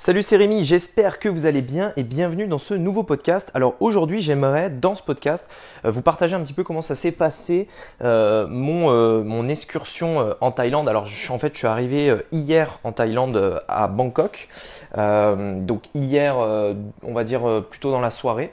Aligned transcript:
Salut 0.00 0.22
c'est 0.22 0.36
Rémi, 0.36 0.64
j'espère 0.64 1.18
que 1.18 1.28
vous 1.28 1.44
allez 1.44 1.60
bien 1.60 1.92
et 1.96 2.04
bienvenue 2.04 2.46
dans 2.46 2.58
ce 2.58 2.72
nouveau 2.72 3.02
podcast. 3.02 3.50
Alors 3.52 3.74
aujourd'hui 3.80 4.22
j'aimerais 4.22 4.70
dans 4.70 4.94
ce 4.94 5.02
podcast 5.02 5.50
euh, 5.84 5.90
vous 5.90 6.02
partager 6.02 6.36
un 6.36 6.40
petit 6.40 6.52
peu 6.52 6.62
comment 6.62 6.82
ça 6.82 6.94
s'est 6.94 7.10
passé 7.10 7.66
euh, 8.00 8.46
mon, 8.46 8.92
euh, 8.92 9.24
mon 9.24 9.48
excursion 9.48 10.36
en 10.40 10.52
Thaïlande. 10.52 10.88
Alors 10.88 11.06
je, 11.06 11.32
en 11.32 11.40
fait 11.40 11.52
je 11.54 11.58
suis 11.58 11.66
arrivé 11.66 12.14
hier 12.30 12.78
en 12.84 12.92
Thaïlande 12.92 13.60
à 13.66 13.88
Bangkok. 13.88 14.48
donc 14.94 15.88
hier 15.96 16.36
on 16.38 17.12
va 17.12 17.24
dire 17.24 17.64
plutôt 17.68 17.90
dans 17.90 18.00
la 18.00 18.12
soirée. 18.12 18.52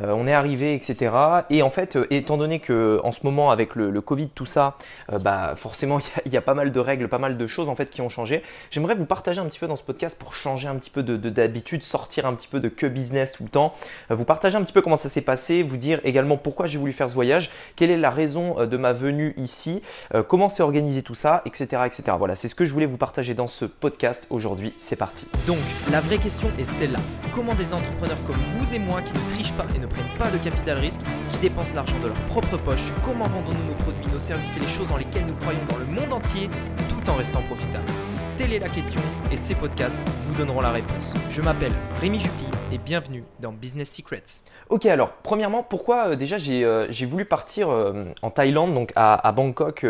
Euh, 0.00 0.12
on 0.16 0.26
est 0.26 0.32
arrivé, 0.32 0.74
etc. 0.74 1.14
Et 1.50 1.62
en 1.62 1.70
fait, 1.70 1.96
euh, 1.96 2.06
étant 2.10 2.36
donné 2.36 2.60
que 2.60 3.00
en 3.04 3.12
ce 3.12 3.20
moment 3.24 3.50
avec 3.50 3.74
le, 3.74 4.00
Covid, 4.00 4.28
tout 4.28 4.46
ça, 4.46 4.76
euh, 5.12 5.18
bah 5.18 5.54
forcément 5.56 6.00
il 6.26 6.32
y, 6.32 6.36
a 6.36 6.42
pas 6.42 6.54
mal 6.54 6.72
de 6.72 6.80
règles, 6.80 7.08
pas 7.08 7.18
mal 7.18 7.36
de 7.36 7.46
choses 7.46 7.68
en 7.68 7.76
fait 7.76 7.90
qui 7.90 8.00
ont 8.00 8.08
changé. 8.08 8.42
J'aimerais 8.70 8.94
vous 8.94 9.04
partager 9.04 9.40
un 9.40 9.44
petit 9.44 9.58
peu 9.58 9.66
dans 9.66 9.76
ce 9.76 9.82
podcast 9.82 10.18
pour 10.18 10.34
changer 10.34 10.68
un 10.68 10.76
petit 10.76 10.90
peu 10.90 11.02
de 11.02 11.16
d'habitude, 11.16 11.84
sortir 11.84 12.26
un 12.26 12.34
petit 12.34 12.48
peu 12.48 12.60
de 12.60 12.68
que 12.68 12.86
business 12.86 13.32
tout 13.32 13.44
le 13.44 13.48
temps, 13.48 13.74
vous 14.10 14.24
partager 14.24 14.56
un 14.56 14.62
petit 14.62 14.72
peu 14.72 14.82
comment 14.82 14.96
ça 14.96 15.08
s'est 15.08 15.22
passé, 15.22 15.62
vous 15.62 15.76
dire 15.76 16.00
également 16.04 16.36
pourquoi 16.36 16.66
j'ai 16.66 16.78
voulu 16.78 16.92
faire 16.92 17.08
ce 17.08 17.14
voyage, 17.14 17.50
quelle 17.76 17.90
est 17.90 17.96
la 17.96 18.10
raison 18.10 18.66
de 18.66 18.76
ma 18.76 18.92
venue 18.92 19.34
ici, 19.36 19.82
comment 20.28 20.48
s'est 20.48 20.62
organisé 20.62 21.02
tout 21.02 21.14
ça, 21.14 21.42
etc., 21.46 21.82
etc. 21.86 22.16
Voilà, 22.18 22.36
c'est 22.36 22.48
ce 22.48 22.54
que 22.54 22.64
je 22.64 22.72
voulais 22.72 22.86
vous 22.86 22.96
partager 22.96 23.34
dans 23.34 23.46
ce 23.46 23.64
podcast 23.64 24.26
aujourd'hui. 24.30 24.74
C'est 24.78 24.96
parti. 24.96 25.28
Donc 25.46 25.58
la 25.90 26.00
vraie 26.00 26.18
question 26.18 26.50
est 26.58 26.64
celle-là 26.64 26.98
comment 27.34 27.54
des 27.54 27.72
entrepreneurs 27.72 28.18
comme 28.26 28.36
vous 28.58 28.74
et 28.74 28.78
moi 28.78 29.00
qui 29.00 29.14
ne 29.14 29.28
trichent 29.30 29.54
pas 29.54 29.66
et 29.74 29.78
ne 29.82 29.86
prennent 29.88 30.18
pas 30.18 30.30
de 30.30 30.38
capital 30.38 30.78
risque, 30.78 31.00
qui 31.30 31.38
dépensent 31.38 31.74
l'argent 31.74 31.98
de 31.98 32.06
leur 32.06 32.16
propre 32.26 32.56
poche, 32.56 32.92
comment 33.04 33.26
vendons-nous 33.26 33.66
nos 33.66 33.74
produits, 33.74 34.06
nos 34.12 34.20
services 34.20 34.56
et 34.56 34.60
les 34.60 34.68
choses 34.68 34.88
dans 34.88 34.96
lesquelles 34.96 35.26
nous 35.26 35.34
croyons 35.34 35.64
dans 35.68 35.76
le 35.76 35.86
monde 35.86 36.12
entier, 36.12 36.48
tout 36.88 37.10
en 37.10 37.14
restant 37.14 37.42
profitables? 37.42 37.90
Telle 38.38 38.52
est 38.52 38.60
la 38.60 38.68
question 38.68 39.00
et 39.30 39.36
ces 39.36 39.54
podcasts 39.54 39.98
vous 40.26 40.34
donneront 40.36 40.60
la 40.60 40.70
réponse. 40.70 41.12
Je 41.30 41.42
m'appelle 41.42 41.72
Rémi 42.00 42.20
Juppy 42.20 42.46
et 42.72 42.78
bienvenue 42.78 43.24
dans 43.40 43.52
Business 43.52 43.90
Secrets. 43.90 44.22
Ok, 44.70 44.86
alors 44.86 45.10
premièrement, 45.22 45.62
pourquoi 45.62 46.10
euh, 46.10 46.16
déjà 46.16 46.36
euh, 46.36 46.86
j'ai 46.88 47.06
voulu 47.06 47.24
partir 47.24 47.70
euh, 47.70 48.04
en 48.22 48.30
Thaïlande, 48.30 48.72
donc 48.72 48.92
à, 48.94 49.32
Bangkok 49.32 49.84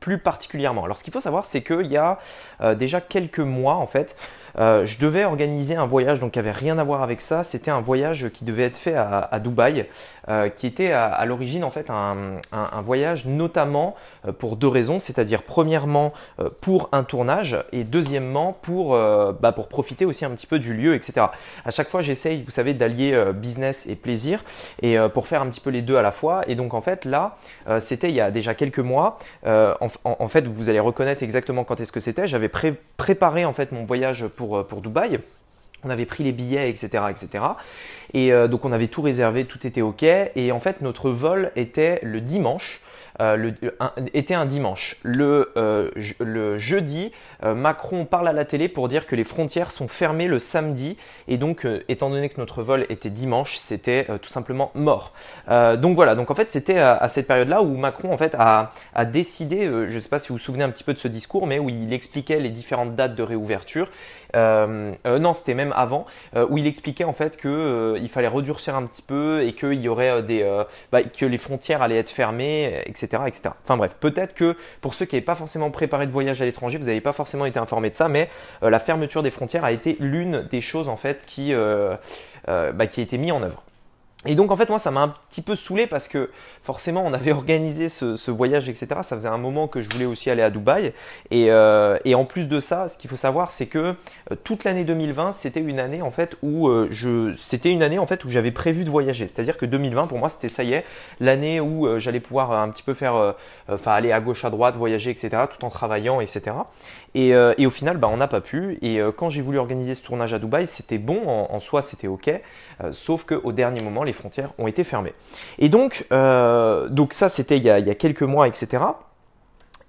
plus 0.00 0.18
particulièrement? 0.18 0.84
Alors 0.84 0.98
ce 0.98 1.04
qu'il 1.04 1.14
faut 1.14 1.20
savoir, 1.20 1.46
c'est 1.46 1.62
qu'il 1.62 1.86
y 1.86 1.96
a 1.96 2.18
déjà 2.74 3.00
quelques 3.00 3.40
mois 3.40 3.76
en 3.76 3.86
fait, 3.86 4.16
euh, 4.58 4.86
je 4.86 4.98
devais 4.98 5.24
organiser 5.24 5.74
un 5.74 5.86
voyage 5.86 6.20
donc 6.20 6.32
qui 6.32 6.38
avait 6.38 6.52
rien 6.52 6.78
à 6.78 6.84
voir 6.84 7.02
avec 7.02 7.20
ça. 7.20 7.42
C'était 7.42 7.70
un 7.70 7.80
voyage 7.80 8.28
qui 8.30 8.44
devait 8.44 8.64
être 8.64 8.76
fait 8.76 8.94
à, 8.94 9.40
Dubaï, 9.40 9.86
euh, 10.28 10.48
qui 10.48 10.66
était 10.66 10.92
à, 10.92 11.24
l'origine 11.24 11.64
en 11.64 11.70
fait 11.70 11.90
un, 11.90 12.40
voyage 12.82 13.26
notamment 13.26 13.94
euh, 14.26 14.32
pour 14.32 14.56
deux 14.56 14.68
raisons, 14.68 14.98
c'est-à-dire 14.98 15.42
premièrement 15.42 16.12
pour 16.60 16.88
un 16.92 17.04
tournage 17.04 17.56
et 17.72 17.84
deuxièmement 17.84 18.56
pour 18.62 18.96
bah, 18.96 19.52
pour 19.52 19.68
profiter 19.68 20.04
aussi 20.04 20.24
un 20.24 20.30
petit 20.30 20.46
peu 20.46 20.58
du 20.58 20.74
lieu, 20.74 20.94
etc. 20.94 21.26
À 21.64 21.70
chaque 21.70 21.88
fois, 21.88 22.00
j'essaye, 22.00 22.42
vous 22.42 22.50
savez, 22.50 22.74
d'allier 22.74 23.32
business 23.34 23.86
et 23.86 23.94
plaisir 23.94 24.44
et 24.82 24.96
pour 25.12 25.26
faire 25.26 25.42
un 25.42 25.46
petit 25.46 25.60
peu 25.60 25.70
les 25.70 25.82
deux 25.82 25.96
à 25.96 26.02
la 26.02 26.12
fois. 26.12 26.42
Et 26.46 26.54
donc 26.54 26.74
en 26.74 26.80
fait 26.80 27.04
là, 27.04 27.36
c'était 27.80 28.08
il 28.08 28.14
y 28.14 28.20
a 28.20 28.30
déjà 28.30 28.54
quelques 28.54 28.78
mois. 28.78 29.18
En, 29.44 30.28
fait, 30.28 30.46
vous 30.46 30.68
allez 30.68 30.80
reconnaître 30.80 31.22
exactement 31.22 31.64
quand 31.64 31.80
est-ce 31.80 31.92
que 31.92 32.00
c'était. 32.00 32.26
J'avais 32.26 32.50
préparé 32.96 33.44
en 33.44 33.52
fait 33.52 33.72
mon 33.72 33.84
voyage 33.84 34.26
pour 34.26 34.43
euh, 34.52 34.62
pour, 34.62 34.80
Dubaï. 34.80 35.20
On 35.84 35.90
avait 35.90 36.06
pris 36.06 36.24
les 36.24 36.32
billets, 36.32 36.70
etc., 36.70 37.04
etc. 37.10 37.44
Et 38.14 38.32
euh, 38.32 38.48
donc 38.48 38.64
on 38.64 38.72
avait 38.72 38.88
tout 38.88 39.02
réservé, 39.02 39.44
tout 39.44 39.66
était 39.66 39.82
ok. 39.82 40.02
Et 40.02 40.52
en 40.52 40.60
fait 40.60 40.80
notre 40.80 41.10
vol 41.10 41.50
était 41.56 42.00
le 42.02 42.20
dimanche. 42.20 42.80
Euh, 43.20 43.52
était 44.12 44.34
un 44.34 44.46
dimanche. 44.46 44.96
Le, 45.02 45.52
le 46.20 46.58
jeudi, 46.58 47.12
Macron 47.42 48.04
parle 48.04 48.28
à 48.28 48.32
la 48.32 48.44
télé 48.44 48.68
pour 48.68 48.88
dire 48.88 49.06
que 49.06 49.14
les 49.14 49.24
frontières 49.24 49.70
sont 49.70 49.88
fermées 49.88 50.26
le 50.26 50.38
samedi. 50.38 50.96
Et 51.28 51.36
donc, 51.36 51.66
étant 51.88 52.10
donné 52.10 52.28
que 52.28 52.40
notre 52.40 52.62
vol 52.62 52.86
était 52.88 53.10
dimanche, 53.10 53.56
c'était 53.56 54.06
tout 54.20 54.30
simplement 54.30 54.70
mort. 54.74 55.12
donc 55.48 55.94
voilà, 55.94 56.14
donc 56.14 56.30
en 56.30 56.34
fait, 56.34 56.50
c'était 56.50 56.78
à, 56.78 57.08
cette 57.08 57.26
période-là 57.26 57.62
où 57.62 57.76
Macron 57.76 58.12
en 58.12 58.16
fait 58.16 58.34
a, 58.38 58.70
décidé, 59.04 59.64
je 59.64 59.94
ne 59.94 60.00
sais 60.00 60.08
pas 60.08 60.18
si 60.18 60.28
vous 60.28 60.34
vous 60.34 60.40
souvenez 60.40 60.64
un 60.64 60.70
petit 60.70 60.84
peu 60.84 60.94
de 60.94 60.98
ce 60.98 61.08
discours, 61.08 61.46
mais 61.46 61.58
où 61.58 61.68
il 61.68 61.92
expliquait 61.92 62.40
les 62.40 62.50
différentes 62.50 62.94
dates 62.96 63.14
de 63.14 63.22
réouverture. 63.22 63.88
Euh, 64.34 64.92
euh, 65.06 65.18
non, 65.18 65.32
c'était 65.32 65.54
même 65.54 65.72
avant, 65.76 66.06
euh, 66.34 66.46
où 66.48 66.58
il 66.58 66.66
expliquait 66.66 67.04
en 67.04 67.12
fait 67.12 67.36
que 67.36 67.96
il 68.00 68.08
fallait 68.08 68.28
redurcir 68.28 68.74
un 68.74 68.84
petit 68.84 69.02
peu 69.02 69.42
et 69.42 69.54
qu'il 69.54 69.80
y 69.80 69.88
aurait 69.88 70.22
des, 70.22 70.44
bah, 70.90 71.02
que 71.02 71.26
les 71.26 71.38
frontières 71.38 71.82
allaient 71.82 71.98
être 71.98 72.10
fermées, 72.10 72.82
etc., 72.86 73.03
Enfin 73.64 73.76
bref, 73.76 73.96
peut-être 74.00 74.34
que 74.34 74.56
pour 74.80 74.94
ceux 74.94 75.04
qui 75.06 75.16
n'avaient 75.16 75.24
pas 75.24 75.34
forcément 75.34 75.70
préparé 75.70 76.06
de 76.06 76.12
voyage 76.12 76.40
à 76.42 76.44
l'étranger, 76.44 76.78
vous 76.78 76.86
n'avez 76.86 77.00
pas 77.00 77.12
forcément 77.12 77.46
été 77.46 77.58
informé 77.58 77.90
de 77.90 77.96
ça, 77.96 78.08
mais 78.08 78.28
la 78.62 78.78
fermeture 78.78 79.22
des 79.22 79.30
frontières 79.30 79.64
a 79.64 79.72
été 79.72 79.96
l'une 80.00 80.42
des 80.50 80.60
choses 80.60 80.88
en 80.88 80.96
fait 80.96 81.24
qui, 81.26 81.52
bah, 82.46 82.86
qui 82.86 83.00
a 83.00 83.02
été 83.02 83.18
mise 83.18 83.32
en 83.32 83.42
œuvre. 83.42 83.62
Et 84.26 84.34
donc 84.34 84.50
en 84.50 84.56
fait 84.56 84.68
moi 84.68 84.78
ça 84.78 84.90
m'a 84.90 85.02
un 85.02 85.14
petit 85.30 85.42
peu 85.42 85.54
saoulé 85.54 85.86
parce 85.86 86.08
que 86.08 86.30
forcément 86.62 87.04
on 87.04 87.12
avait 87.12 87.32
organisé 87.44 87.88
ce, 87.88 88.30
voyage 88.30 88.68
etc. 88.68 89.00
Ça 89.02 89.16
faisait 89.16 89.28
un 89.28 89.38
moment 89.38 89.68
que 89.68 89.80
je 89.80 89.88
voulais 89.90 90.06
aussi 90.06 90.30
aller 90.30 90.42
à 90.42 90.50
Dubaï 90.50 90.92
et, 91.30 91.50
euh, 91.50 91.98
en 92.14 92.24
plus 92.24 92.48
de 92.48 92.60
ça 92.60 92.88
ce 92.88 92.96
qu'il 92.96 93.10
faut 93.10 93.16
savoir 93.16 93.50
c'est 93.50 93.66
que 93.66 93.78
euh, 93.78 94.36
toute 94.44 94.64
l'année 94.64 94.84
2020 94.84 95.32
c'était 95.32 95.60
une 95.60 95.78
année 95.78 96.02
en 96.02 96.10
fait 96.10 96.36
où 96.42 96.68
euh, 96.68 96.88
je 96.90 97.34
c'était 97.36 97.70
une 97.70 97.82
année 97.82 97.98
en 97.98 98.06
fait 98.06 98.24
où 98.24 98.30
j'avais 98.30 98.50
prévu 98.50 98.84
de 98.84 98.90
voyager. 98.90 99.26
C'est-à-dire 99.26 99.58
que 99.58 99.66
2020 99.66 100.06
pour 100.06 100.18
moi 100.18 100.28
c'était 100.28 100.48
ça 100.48 100.64
y 100.64 100.72
est 100.72 100.84
l'année 101.20 101.60
où 101.60 101.98
j'allais 101.98 102.20
pouvoir 102.20 102.52
un 102.52 102.70
petit 102.70 102.82
peu 102.82 102.94
faire 102.94 103.34
enfin 103.68 103.92
aller 103.92 104.12
à 104.12 104.20
gauche 104.20 104.44
à 104.44 104.50
droite 104.50 104.76
voyager 104.76 105.10
etc. 105.10 105.44
tout 105.50 105.64
en 105.64 105.70
travaillant 105.70 106.20
etc. 106.20 106.56
Et, 107.14 107.34
au 107.34 107.70
final 107.70 107.98
bah, 107.98 108.08
on 108.10 108.16
n'a 108.16 108.28
pas 108.28 108.40
pu 108.40 108.78
et 108.82 109.00
quand 109.16 109.28
j'ai 109.28 109.42
voulu 109.42 109.58
organiser 109.58 109.94
ce 109.94 110.02
tournage 110.02 110.32
à 110.32 110.38
Dubaï 110.38 110.66
c'était 110.66 110.98
bon 110.98 111.28
en, 111.28 111.54
en 111.54 111.60
soi 111.60 111.82
c'était 111.82 112.08
ok 112.08 112.30
sauf 112.92 113.24
qu'au 113.24 113.52
dernier 113.52 113.82
moment 113.82 114.02
les 114.02 114.13
frontières 114.14 114.50
ont 114.58 114.66
été 114.66 114.84
fermées. 114.84 115.14
Et 115.58 115.68
donc, 115.68 116.06
euh, 116.12 116.88
donc 116.88 117.12
ça, 117.12 117.28
c'était 117.28 117.58
il, 117.58 117.64
y 117.64 117.70
a 117.70 117.94
quelques 117.94 118.22
mois, 118.22 118.48
etc. 118.48 118.82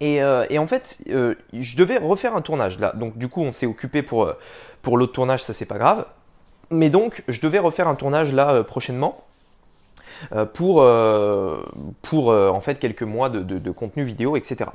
Euh, 0.02 0.46
et, 0.50 0.60
en 0.60 0.68
fait, 0.68 0.98
euh, 1.10 1.36
je 1.54 1.78
devais 1.78 1.98
refaire 1.98 2.36
un 2.36 2.42
tournage 2.42 2.80
là. 2.80 2.94
Donc 2.96 3.18
du 3.18 3.30
coup, 3.30 3.42
on 3.42 3.54
s'est 3.54 3.66
occupé 3.66 4.02
pour, 4.02 4.32
pour 4.82 4.98
l'autre 4.98 5.14
tournage, 5.14 5.44
ça 5.44 5.54
c'est 5.54 5.66
pas 5.66 5.78
grave. 5.78 6.06
Mais 6.72 6.90
donc, 6.90 7.24
je 7.28 7.40
devais 7.42 7.60
refaire 7.60 7.88
un 7.88 7.96
tournage 7.96 8.34
là 8.34 8.64
prochainement. 8.64 9.25
Euh, 10.34 10.46
pour, 10.46 10.82
euh, 10.82 11.64
pour 12.02 12.32
euh, 12.32 12.50
en 12.50 12.62
fait 12.62 12.80
quelques 12.80 13.04
mois 13.04 13.30
de, 13.30 13.42
de, 13.42 13.72
contenu 13.72 14.04
vidéo, 14.04 14.36
etc. 14.38 14.70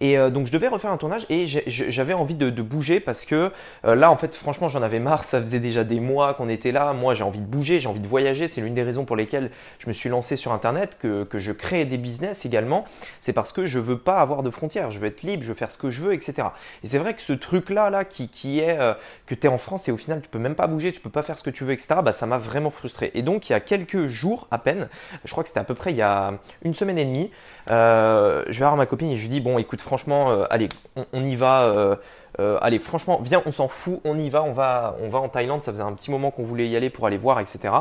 Et 0.00 0.16
donc 0.30 0.46
je 0.46 0.52
devais 0.52 0.68
refaire 0.68 0.90
un 0.90 0.96
tournage 0.96 1.26
et 1.28 1.46
j'avais 1.46 2.14
envie 2.14 2.34
de, 2.34 2.50
bouger 2.62 3.00
parce 3.00 3.24
que 3.24 3.52
là 3.84 4.10
en 4.10 4.16
fait 4.16 4.34
franchement 4.34 4.68
j'en 4.68 4.82
avais 4.82 4.98
marre, 4.98 5.24
ça 5.24 5.40
faisait 5.40 5.60
déjà 5.60 5.84
des 5.84 6.00
mois 6.00 6.34
qu'on 6.34 6.48
était 6.48 6.72
là, 6.72 6.92
moi 6.92 7.14
j'ai 7.14 7.24
envie 7.24 7.40
de 7.40 7.46
bouger, 7.46 7.80
j'ai 7.80 7.88
envie 7.88 8.00
de 8.00 8.06
voyager, 8.06 8.48
c'est 8.48 8.60
l'une 8.60 8.74
des 8.74 8.82
raisons 8.82 9.04
pour 9.04 9.16
lesquelles 9.16 9.50
je 9.78 9.88
me 9.88 9.92
suis 9.92 10.08
lancé 10.08 10.36
sur 10.36 10.52
internet, 10.52 10.98
que, 11.00 11.24
que 11.24 11.38
je 11.38 11.52
crée 11.52 11.84
des 11.84 11.96
business 11.96 12.44
également, 12.44 12.84
c'est 13.20 13.32
parce 13.32 13.52
que 13.52 13.66
je 13.66 13.78
veux 13.78 13.98
pas 13.98 14.20
avoir 14.20 14.42
de 14.42 14.50
frontières, 14.50 14.90
je 14.90 14.98
veux 14.98 15.06
être 15.06 15.22
libre, 15.22 15.42
je 15.42 15.48
veux 15.48 15.54
faire 15.54 15.70
ce 15.70 15.78
que 15.78 15.90
je 15.90 16.02
veux, 16.02 16.12
etc. 16.12 16.48
Et 16.82 16.86
c'est 16.86 16.98
vrai 16.98 17.14
que 17.14 17.22
ce 17.22 17.32
truc 17.32 17.70
là, 17.70 17.90
là 17.90 18.04
qui, 18.04 18.28
qui 18.28 18.60
est 18.60 18.78
que 19.26 19.34
tu 19.34 19.46
es 19.46 19.50
en 19.50 19.58
France 19.58 19.88
et 19.88 19.92
au 19.92 19.96
final 19.96 20.20
tu 20.22 20.28
peux 20.28 20.38
même 20.38 20.54
pas 20.54 20.66
bouger, 20.66 20.92
tu 20.92 21.00
peux 21.00 21.10
pas 21.10 21.22
faire 21.22 21.38
ce 21.38 21.44
que 21.44 21.50
tu 21.50 21.64
veux, 21.64 21.72
etc. 21.72 21.96
Bah, 22.02 22.12
ça 22.12 22.26
m'a 22.26 22.38
vraiment 22.38 22.70
frustré. 22.70 23.10
Et 23.14 23.22
donc 23.22 23.48
il 23.48 23.52
y 23.52 23.56
a 23.56 23.60
quelques 23.60 24.06
jours 24.06 24.48
à 24.50 24.58
peine, 24.58 24.79
je 25.24 25.30
crois 25.30 25.42
que 25.42 25.48
c'était 25.48 25.60
à 25.60 25.64
peu 25.64 25.74
près 25.74 25.90
il 25.90 25.96
y 25.96 26.02
a 26.02 26.34
une 26.62 26.74
semaine 26.74 26.98
et 26.98 27.04
demie. 27.04 27.30
Euh, 27.70 28.42
je 28.48 28.52
vais 28.52 28.64
voir 28.64 28.76
ma 28.76 28.86
copine 28.86 29.10
et 29.10 29.16
je 29.16 29.22
lui 29.22 29.28
dis 29.28 29.40
bon 29.40 29.58
écoute 29.58 29.80
franchement 29.80 30.30
euh, 30.30 30.44
allez 30.50 30.68
on, 31.12 31.22
y 31.22 31.36
va. 31.36 31.98
Euh, 32.38 32.58
allez 32.60 32.78
franchement 32.78 33.20
viens 33.22 33.42
on 33.44 33.52
s'en 33.52 33.66
fout 33.66 34.00
on 34.04 34.16
y 34.16 34.30
va 34.30 34.42
on 34.42 34.52
va 34.52 34.96
on 35.02 35.08
va 35.08 35.18
en 35.18 35.28
Thaïlande. 35.28 35.62
Ça 35.62 35.72
faisait 35.72 35.82
un 35.82 35.92
petit 35.92 36.10
moment 36.10 36.30
qu'on 36.30 36.44
voulait 36.44 36.68
y 36.68 36.76
aller 36.76 36.90
pour 36.90 37.06
aller 37.06 37.18
voir 37.18 37.40
etc 37.40 37.74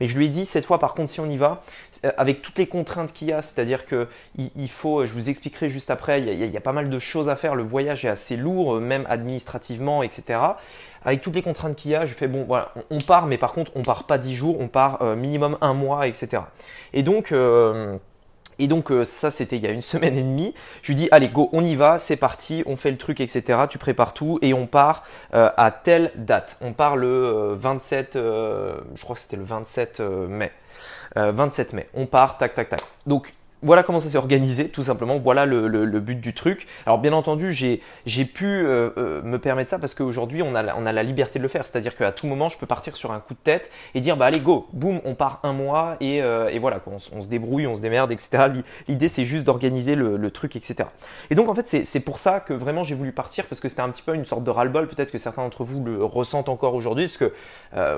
mais 0.00 0.06
je 0.06 0.16
lui 0.16 0.26
ai 0.26 0.28
dit 0.28 0.46
cette 0.46 0.64
fois 0.64 0.78
par 0.78 0.94
contre 0.94 1.10
si 1.10 1.20
on 1.20 1.28
y 1.28 1.36
va 1.36 1.62
avec 2.16 2.42
toutes 2.42 2.58
les 2.58 2.66
contraintes 2.66 3.12
qu'il 3.12 3.28
y 3.28 3.32
a 3.32 3.42
c'est 3.42 3.60
à 3.60 3.64
dire 3.64 3.86
que 3.86 4.08
il, 4.36 4.70
faut 4.70 5.04
je 5.06 5.12
vous 5.12 5.28
expliquerai 5.28 5.68
juste 5.68 5.90
après 5.90 6.20
il 6.20 6.26
y, 6.26 6.30
a, 6.30 6.46
il 6.46 6.52
y, 6.52 6.56
a, 6.56 6.60
pas 6.60 6.72
mal 6.72 6.90
de 6.90 6.98
choses 6.98 7.28
à 7.28 7.36
faire. 7.36 7.54
Le 7.54 7.62
voyage 7.62 8.04
est 8.04 8.08
assez 8.08 8.36
lourd 8.36 8.80
même 8.80 9.06
administrativement 9.08 10.02
etc 10.02 10.38
avec 11.06 11.22
toutes 11.22 11.36
les 11.36 11.42
contraintes 11.42 11.76
qu'il 11.76 11.92
y 11.92 11.94
a, 11.94 12.04
je 12.04 12.12
fais 12.12 12.26
bon 12.26 12.44
voilà, 12.44 12.72
on, 12.90 12.98
part, 12.98 13.26
mais 13.26 13.38
par 13.38 13.52
contre 13.52 13.70
on 13.76 13.82
part 13.82 14.04
pas 14.04 14.18
10 14.18 14.34
jours, 14.34 14.60
on 14.60 14.66
part 14.66 15.02
euh, 15.02 15.14
minimum 15.14 15.56
un 15.60 15.72
mois, 15.72 16.08
etc. 16.08 16.42
Et 16.92 17.04
donc 17.04 17.30
euh, 17.30 17.96
et 18.58 18.68
donc 18.68 18.90
euh, 18.90 19.04
ça 19.04 19.30
c'était 19.30 19.56
il 19.56 19.62
y 19.62 19.66
a 19.66 19.70
une 19.70 19.82
semaine 19.82 20.16
et 20.16 20.22
demie. 20.22 20.54
Je 20.82 20.88
lui 20.88 20.96
dis 20.96 21.08
allez 21.10 21.28
go, 21.28 21.48
on 21.52 21.64
y 21.64 21.74
va, 21.74 21.98
c'est 21.98 22.16
parti, 22.16 22.62
on 22.66 22.76
fait 22.76 22.90
le 22.90 22.98
truc, 22.98 23.20
etc. 23.20 23.60
Tu 23.68 23.78
prépares 23.78 24.14
tout 24.14 24.38
et 24.42 24.54
on 24.54 24.66
part 24.66 25.04
à 25.32 25.70
telle 25.70 26.12
date. 26.16 26.56
On 26.60 26.72
part 26.72 26.96
le 26.96 27.54
27, 27.58 28.10
je 28.14 29.02
crois 29.02 29.14
que 29.14 29.20
c'était 29.20 29.36
le 29.36 29.44
27 29.44 30.00
mai. 30.00 30.52
27 31.14 31.72
mai. 31.72 31.88
On 31.94 32.06
part, 32.06 32.38
tac 32.38 32.54
tac 32.54 32.68
tac. 32.68 32.80
Donc 33.06 33.32
voilà 33.62 33.82
comment 33.82 34.00
ça 34.00 34.08
s'est 34.08 34.18
organisé, 34.18 34.68
tout 34.68 34.82
simplement. 34.82 35.18
Voilà 35.18 35.46
le, 35.46 36.00
but 36.00 36.20
du 36.20 36.34
truc. 36.34 36.66
Alors 36.84 36.98
bien 36.98 37.12
entendu, 37.12 37.52
j'ai 37.54 38.24
pu 38.24 38.44
euh, 38.44 38.90
euh, 38.98 39.22
me 39.22 39.38
permettre 39.38 39.70
ça 39.70 39.78
parce 39.78 39.94
qu'aujourd'hui, 39.94 40.42
on 40.42 40.54
a, 40.54 40.74
on 40.76 40.84
a 40.84 40.92
la 40.92 41.02
liberté 41.02 41.38
de 41.38 41.42
le 41.42 41.48
faire. 41.48 41.66
C'est-à-dire 41.66 41.96
qu'à 41.96 42.12
tout 42.12 42.26
moment, 42.26 42.48
je 42.48 42.58
peux 42.58 42.66
partir 42.66 42.96
sur 42.96 43.12
un 43.12 43.20
coup 43.20 43.34
de 43.34 43.38
tête 43.38 43.70
et 43.94 44.00
dire, 44.00 44.16
bah 44.16 44.26
allez, 44.26 44.40
go, 44.40 44.68
boum, 44.72 45.00
on 45.04 45.14
part 45.14 45.40
un 45.42 45.52
mois 45.52 45.96
et, 46.00 46.22
euh, 46.22 46.48
et 46.48 46.58
voilà, 46.58 46.80
on, 46.86 47.20
se 47.20 47.28
débrouille, 47.28 47.66
on 47.66 47.76
se 47.76 47.80
démerde, 47.80 48.12
etc. 48.12 48.44
L'idée, 48.88 49.08
c'est 49.08 49.24
juste 49.24 49.44
d'organiser 49.44 49.94
le, 49.94 50.30
truc, 50.30 50.56
etc. 50.56 50.88
Et 51.30 51.34
donc, 51.34 51.48
en 51.48 51.54
fait, 51.54 51.84
c'est 51.84 52.00
pour 52.00 52.18
ça 52.18 52.40
que 52.40 52.52
vraiment 52.52 52.82
j'ai 52.82 52.94
voulu 52.94 53.12
partir 53.12 53.46
parce 53.46 53.60
que 53.60 53.68
c'était 53.68 53.80
un 53.80 53.88
petit 53.88 54.02
peu 54.02 54.14
une 54.14 54.26
sorte 54.26 54.44
de 54.44 54.50
ras-le-bol. 54.50 54.88
Peut-être 54.88 55.10
que 55.10 55.18
certains 55.18 55.42
d'entre 55.42 55.64
vous 55.64 55.82
le 55.82 56.04
ressentent 56.04 56.48
encore 56.48 56.74
aujourd'hui 56.74 57.06
parce 57.06 57.16
que 57.16 57.32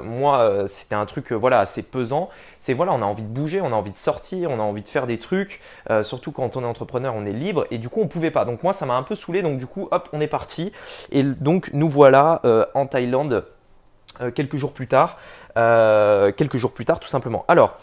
moi, 0.03 0.65
c'était 0.69 0.95
un 0.95 1.07
truc 1.07 1.33
voilà, 1.33 1.61
assez 1.61 1.83
pesant. 1.83 2.29
C'est 2.61 2.75
voilà, 2.75 2.93
on 2.93 3.03
a 3.03 3.07
envie 3.07 3.23
de 3.23 3.29
bouger, 3.29 3.61
on 3.61 3.69
a 3.69 3.77
envie 3.77 3.93
de 3.93 3.97
sortir, 3.97 4.51
on 4.51 4.59
a 4.59 4.63
envie 4.63 4.83
de 4.83 4.89
faire 4.89 5.07
des 5.07 5.19
trucs. 5.19 5.48
Euh, 5.91 6.03
surtout 6.03 6.33
quand 6.33 6.57
on 6.57 6.63
est 6.63 6.67
entrepreneur, 6.67 7.15
on 7.15 7.27
est 7.27 7.33
libre 7.33 7.67
et 7.71 7.79
du 7.79 7.89
coup 7.89 8.01
on 8.01 8.09
pouvait 8.09 8.31
pas. 8.31 8.45
Donc 8.45 8.63
moi 8.63 8.73
ça 8.73 8.87
m'a 8.87 8.95
un 8.95 9.03
peu 9.03 9.15
saoulé, 9.15 9.43
donc 9.43 9.59
du 9.59 9.67
coup 9.67 9.89
hop 9.91 10.09
on 10.13 10.21
est 10.21 10.29
parti 10.29 10.73
et 11.11 11.23
donc 11.23 11.71
nous 11.73 11.89
voilà 11.89 12.41
euh, 12.45 12.67
en 12.75 12.87
Thaïlande 12.87 13.45
euh, 14.21 14.31
quelques 14.31 14.57
jours 14.57 14.73
plus 14.73 14.89
tard. 14.89 15.19
Quelques 16.37 16.57
jours 16.57 16.73
plus 16.73 16.85
tard 16.85 17.01
tout 17.01 17.09
simplement. 17.09 17.45
Alors 17.49 17.79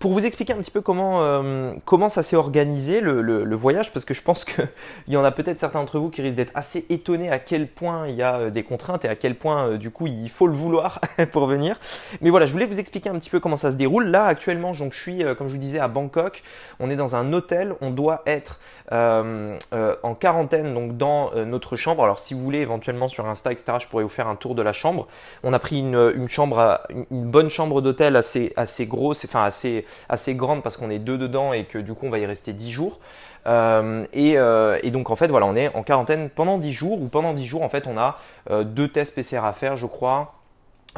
pour 0.00 0.12
vous 0.12 0.26
expliquer 0.26 0.52
un 0.52 0.56
petit 0.56 0.70
peu 0.70 0.80
comment, 0.80 1.22
euh, 1.22 1.72
comment 1.84 2.08
ça 2.08 2.22
s'est 2.24 2.34
organisé 2.34 3.00
le, 3.00 3.54
voyage, 3.54 3.92
parce 3.92 4.04
que 4.04 4.14
je 4.14 4.22
pense 4.22 4.44
qu'il 4.44 4.68
y 5.08 5.16
en 5.16 5.24
a 5.24 5.30
peut-être 5.30 5.58
certains 5.58 5.78
d'entre 5.78 5.98
vous 5.98 6.10
qui 6.10 6.22
risquent 6.22 6.36
d'être 6.36 6.52
assez 6.54 6.84
étonnés 6.90 7.30
à 7.30 7.38
quel 7.38 7.68
point 7.68 8.08
il 8.08 8.16
y 8.16 8.22
a 8.22 8.36
euh, 8.36 8.50
des 8.50 8.64
contraintes 8.64 9.04
et 9.04 9.08
à 9.08 9.14
quel 9.14 9.34
point 9.36 9.68
euh, 9.68 9.76
du 9.78 9.90
coup 9.90 10.06
il 10.06 10.28
faut 10.28 10.46
le 10.46 10.54
vouloir 10.54 11.00
pour 11.32 11.46
venir. 11.46 11.78
Mais 12.20 12.30
voilà, 12.30 12.46
je 12.46 12.52
voulais 12.52 12.66
vous 12.66 12.80
expliquer 12.80 13.08
un 13.08 13.14
petit 13.18 13.30
peu 13.30 13.40
comment 13.40 13.56
ça 13.56 13.70
se 13.70 13.76
déroule. 13.76 14.06
Là 14.06 14.24
actuellement, 14.26 14.72
je 14.72 14.84
suis, 14.90 15.24
comme 15.36 15.48
je 15.48 15.54
vous 15.54 15.60
disais, 15.60 15.78
à 15.78 15.88
Bangkok. 15.88 16.42
On 16.80 16.90
est 16.90 16.96
dans 16.96 17.16
un 17.16 17.32
hôtel, 17.32 17.74
on 17.80 17.90
doit 17.90 18.22
être 18.26 18.60
en 18.92 20.14
quarantaine 20.18 20.72
donc 20.74 20.96
dans 20.96 21.32
notre 21.44 21.76
chambre. 21.76 22.04
Alors 22.04 22.20
si 22.20 22.34
vous 22.34 22.40
voulez 22.40 22.60
éventuellement 22.60 23.08
sur 23.08 23.26
Insta, 23.26 23.52
etc., 23.52 23.74
je 23.80 23.88
pourrais 23.88 24.04
vous 24.04 24.08
faire 24.08 24.28
un 24.28 24.36
tour 24.36 24.54
de 24.54 24.62
la 24.62 24.72
chambre. 24.72 25.08
On 25.42 25.52
a 25.52 25.58
pris 25.58 25.80
une, 25.80 26.12
une 26.14 26.28
chambre, 26.28 26.75
une, 26.75 26.75
une 27.10 27.30
bonne 27.30 27.50
chambre 27.50 27.80
d'hôtel 27.80 28.16
assez, 28.16 28.52
assez 28.56 28.86
grosse, 28.86 29.24
enfin 29.24 29.44
assez 29.44 29.84
assez, 30.08 30.34
grande 30.34 30.62
parce 30.62 30.76
qu'on 30.76 30.90
est 30.90 30.98
deux 30.98 31.18
dedans 31.18 31.52
et 31.52 31.64
que 31.64 31.78
du 31.78 31.94
coup 31.94 32.06
on 32.06 32.10
va 32.10 32.18
y 32.18 32.26
rester 32.26 32.52
10 32.52 32.70
jours. 32.70 33.00
Euh, 33.46 34.04
euh, 34.16 34.78
et, 34.82 34.90
donc 34.90 35.10
en 35.10 35.16
fait 35.16 35.28
voilà 35.28 35.46
on 35.46 35.54
est 35.54 35.74
en 35.74 35.84
quarantaine 35.84 36.30
pendant 36.30 36.58
10 36.58 36.72
jours 36.72 37.00
ou 37.00 37.06
pendant 37.06 37.32
10 37.32 37.46
jours 37.46 37.62
en 37.62 37.68
fait 37.68 37.86
on 37.86 37.96
a 37.96 38.18
euh, 38.50 38.64
deux 38.64 38.88
tests 38.88 39.14
PCR 39.14 39.44
à 39.44 39.52
faire 39.52 39.76
je 39.76 39.86
crois 39.86 40.34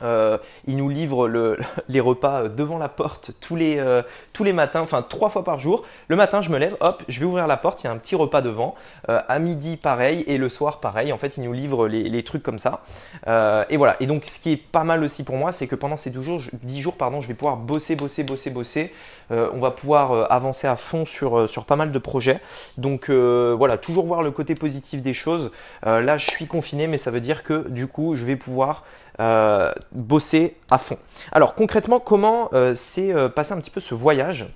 euh, 0.02 0.38
il 0.66 0.76
nous 0.76 0.88
livre 0.88 1.28
les 1.88 2.00
repas 2.00 2.42
euh, 2.42 2.48
devant 2.48 2.78
la 2.78 2.88
porte 2.88 3.32
tous 3.40 3.56
les, 3.56 3.78
euh, 3.78 4.02
tous 4.32 4.44
les 4.44 4.52
matins, 4.52 4.80
enfin 4.80 5.02
trois 5.02 5.30
fois 5.30 5.44
par 5.44 5.60
jour. 5.60 5.84
Le 6.08 6.16
matin, 6.16 6.40
je 6.40 6.50
me 6.50 6.58
lève, 6.58 6.76
hop, 6.80 7.02
je 7.08 7.20
vais 7.20 7.26
ouvrir 7.26 7.46
la 7.46 7.56
porte, 7.56 7.82
il 7.82 7.86
y 7.86 7.88
a 7.88 7.92
un 7.92 7.98
petit 7.98 8.14
repas 8.14 8.40
devant. 8.42 8.74
à 9.06 9.38
midi, 9.38 9.76
pareil, 9.76 10.24
et 10.26 10.38
le 10.38 10.48
soir, 10.48 10.80
pareil. 10.80 11.12
En 11.12 11.18
fait, 11.18 11.36
il 11.36 11.44
nous 11.44 11.52
livre 11.52 11.88
les, 11.88 12.22
trucs 12.22 12.42
comme 12.42 12.58
ça. 12.58 12.82
et 13.26 13.76
voilà. 13.76 13.96
Et 14.00 14.06
donc, 14.06 14.24
ce 14.26 14.40
qui 14.40 14.52
est 14.52 14.56
pas 14.56 14.84
mal 14.84 15.02
aussi 15.02 15.24
pour 15.24 15.36
moi, 15.36 15.52
c'est 15.52 15.66
que 15.66 15.74
pendant 15.74 15.96
ces 15.96 16.10
12 16.10 16.24
jours, 16.24 16.40
10 16.62 16.80
jours, 16.80 16.96
pardon, 16.96 17.20
je 17.20 17.28
vais 17.28 17.34
pouvoir 17.34 17.56
bosser, 17.56 17.96
bosser, 17.96 18.24
bosser, 18.24 18.50
bosser. 18.50 18.92
on 19.30 19.58
va 19.58 19.70
pouvoir 19.70 20.30
avancer 20.30 20.66
à 20.66 20.76
fond 20.76 21.04
sur, 21.04 21.48
sur 21.48 21.64
pas 21.64 21.76
mal 21.76 21.92
de 21.92 21.98
projets. 21.98 22.40
Donc 22.76 23.10
voilà, 23.10 23.78
toujours 23.78 24.06
voir 24.06 24.22
le 24.22 24.30
côté 24.30 24.54
positif 24.54 25.02
des 25.02 25.14
choses. 25.14 25.50
là, 25.84 26.18
je 26.18 26.30
suis 26.30 26.46
confiné, 26.46 26.86
mais 26.86 26.98
ça 26.98 27.10
veut 27.10 27.20
dire 27.20 27.42
que 27.42 27.68
du 27.68 27.86
coup, 27.86 28.14
je 28.14 28.24
vais 28.24 28.36
pouvoir 28.36 28.84
euh, 29.20 29.72
bosser 29.90 30.56
à 30.70 30.78
fond. 30.78 30.96
Alors 31.32 31.56
concrètement, 31.56 31.98
comment 31.98 32.50
euh, 32.52 32.76
s'est 32.76 33.12
euh, 33.12 33.28
passé 33.28 33.52
un 33.52 33.60
petit 33.60 33.70
peu 33.70 33.80
ce 33.80 33.92
voyage? 33.92 34.46